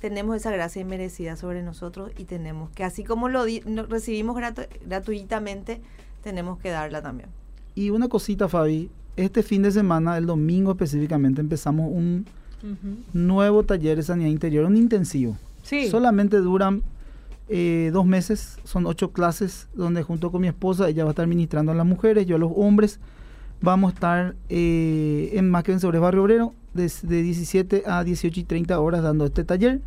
Tenemos 0.00 0.36
esa 0.36 0.50
gracia 0.50 0.80
inmerecida 0.80 1.36
sobre 1.36 1.62
nosotros 1.62 2.10
y 2.16 2.24
tenemos 2.24 2.70
que, 2.70 2.84
así 2.84 3.04
como 3.04 3.28
lo 3.28 3.44
no- 3.66 3.84
recibimos 3.86 4.36
gratu- 4.36 4.66
gratuitamente, 4.86 5.80
tenemos 6.22 6.58
que 6.58 6.70
darla 6.70 7.02
también. 7.02 7.28
Y 7.74 7.90
una 7.90 8.08
cosita, 8.08 8.48
Fabi, 8.48 8.90
este 9.16 9.42
fin 9.42 9.62
de 9.62 9.72
semana, 9.72 10.16
el 10.16 10.26
domingo 10.26 10.70
específicamente, 10.72 11.40
empezamos 11.40 11.90
un 11.92 12.24
nuevo 13.12 13.62
taller 13.62 13.96
de 13.96 14.02
sanidad 14.02 14.28
interior, 14.30 14.64
un 14.64 14.76
intensivo. 14.76 15.36
Sí. 15.62 15.88
Solamente 15.88 16.38
duran 16.38 16.82
eh, 17.48 17.90
dos 17.92 18.06
meses, 18.06 18.58
son 18.64 18.86
ocho 18.86 19.12
clases, 19.12 19.68
donde 19.74 20.02
junto 20.02 20.30
con 20.30 20.40
mi 20.40 20.48
esposa, 20.48 20.88
ella 20.88 21.04
va 21.04 21.10
a 21.10 21.12
estar 21.12 21.26
ministrando 21.26 21.72
a 21.72 21.74
las 21.74 21.86
mujeres, 21.86 22.26
yo 22.26 22.36
a 22.36 22.38
los 22.38 22.52
hombres. 22.54 23.00
Vamos 23.62 23.90
a 23.90 23.94
estar 23.94 24.34
eh, 24.48 25.30
en 25.34 25.50
Más 25.50 25.62
que 25.64 25.72
Vencedores 25.72 26.00
Barrio 26.00 26.22
Obrero, 26.22 26.54
desde 26.72 27.22
17 27.22 27.82
a 27.86 28.04
18 28.04 28.40
y 28.40 28.44
30 28.44 28.78
horas 28.80 29.02
dando 29.02 29.26
este 29.26 29.44
taller. 29.44 29.80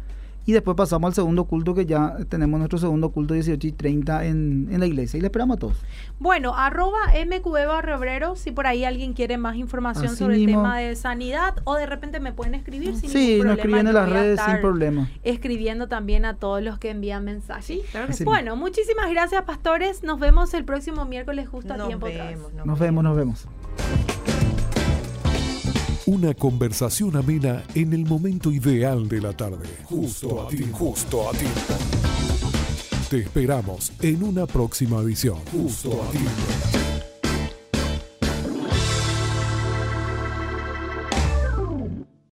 Y 0.46 0.52
después 0.52 0.76
pasamos 0.76 1.08
al 1.08 1.14
segundo 1.14 1.46
culto, 1.46 1.74
que 1.74 1.86
ya 1.86 2.18
tenemos 2.28 2.60
nuestro 2.60 2.78
segundo 2.78 3.12
culto 3.12 3.34
18 3.34 3.66
y 3.66 3.72
30 3.72 4.26
en, 4.26 4.68
en 4.70 4.80
la 4.82 4.86
iglesia. 4.86 5.18
Y 5.18 5.22
le 5.22 5.28
esperamos 5.28 5.56
a 5.56 5.60
todos. 5.62 5.78
Bueno, 6.20 6.54
arroba 6.54 6.98
MQB 7.16 7.66
Barrio 7.66 7.96
Obrero, 7.98 8.36
si 8.36 8.52
por 8.52 8.68
ahí 8.68 8.84
alguien 8.84 9.14
quiere 9.14 9.38
más 9.38 9.56
información 9.56 10.08
Así 10.08 10.18
sobre 10.18 10.36
el 10.36 10.46
tema 10.46 10.78
de 10.80 10.98
sanidad 10.98 11.56
o 11.64 11.76
de 11.76 11.86
repente 11.86 12.20
me 12.20 12.34
pueden 12.34 12.56
escribir 12.56 12.94
sin 12.98 13.10
Sí, 13.10 13.36
ningún 13.36 13.48
nos 13.48 13.56
problema. 13.58 13.78
escriben 13.80 13.84
yo 13.86 13.90
en 13.90 13.96
las 13.96 14.10
redes 14.10 14.42
sin 14.46 14.60
problema. 14.60 15.10
Escribiendo 15.24 15.88
también 15.88 16.26
a 16.26 16.34
todos 16.36 16.62
los 16.62 16.78
que 16.78 16.90
envían 16.90 17.24
mensajes. 17.24 17.66
Sí, 17.66 17.82
claro 17.92 18.08
que 18.08 18.14
sí. 18.14 18.26
Bueno, 18.26 18.58
muchísimas 18.58 19.10
gracias, 19.12 19.44
pastores. 19.44 20.04
Nos 20.04 20.20
vemos 20.20 20.54
el 20.54 20.66
próximo 20.66 21.06
miércoles 21.06 21.48
justo 21.48 21.74
a 21.74 21.78
Nos 21.78 21.88
tiempo 21.88 22.08
vemos, 22.08 22.54
nos 22.54 22.66
Nos 22.66 22.80
vemos, 22.80 23.02
nos 23.02 23.16
vemos. 23.16 23.48
Una 26.06 26.34
conversación 26.34 27.16
amena 27.16 27.64
en 27.76 27.94
el 27.94 28.06
momento 28.06 28.52
ideal 28.52 29.08
de 29.08 29.22
la 29.22 29.34
tarde. 29.34 29.68
Justo 29.86 30.46
a 30.46 30.50
ti, 30.50 30.70
justo 30.72 31.30
a 31.30 31.32
ti. 31.32 31.46
Te 33.10 33.20
esperamos 33.20 33.92
en 34.02 34.24
una 34.24 34.46
próxima 34.46 35.00
edición. 35.00 35.38
Justo 35.52 36.02
a 36.04 36.12
ti. 36.12 36.93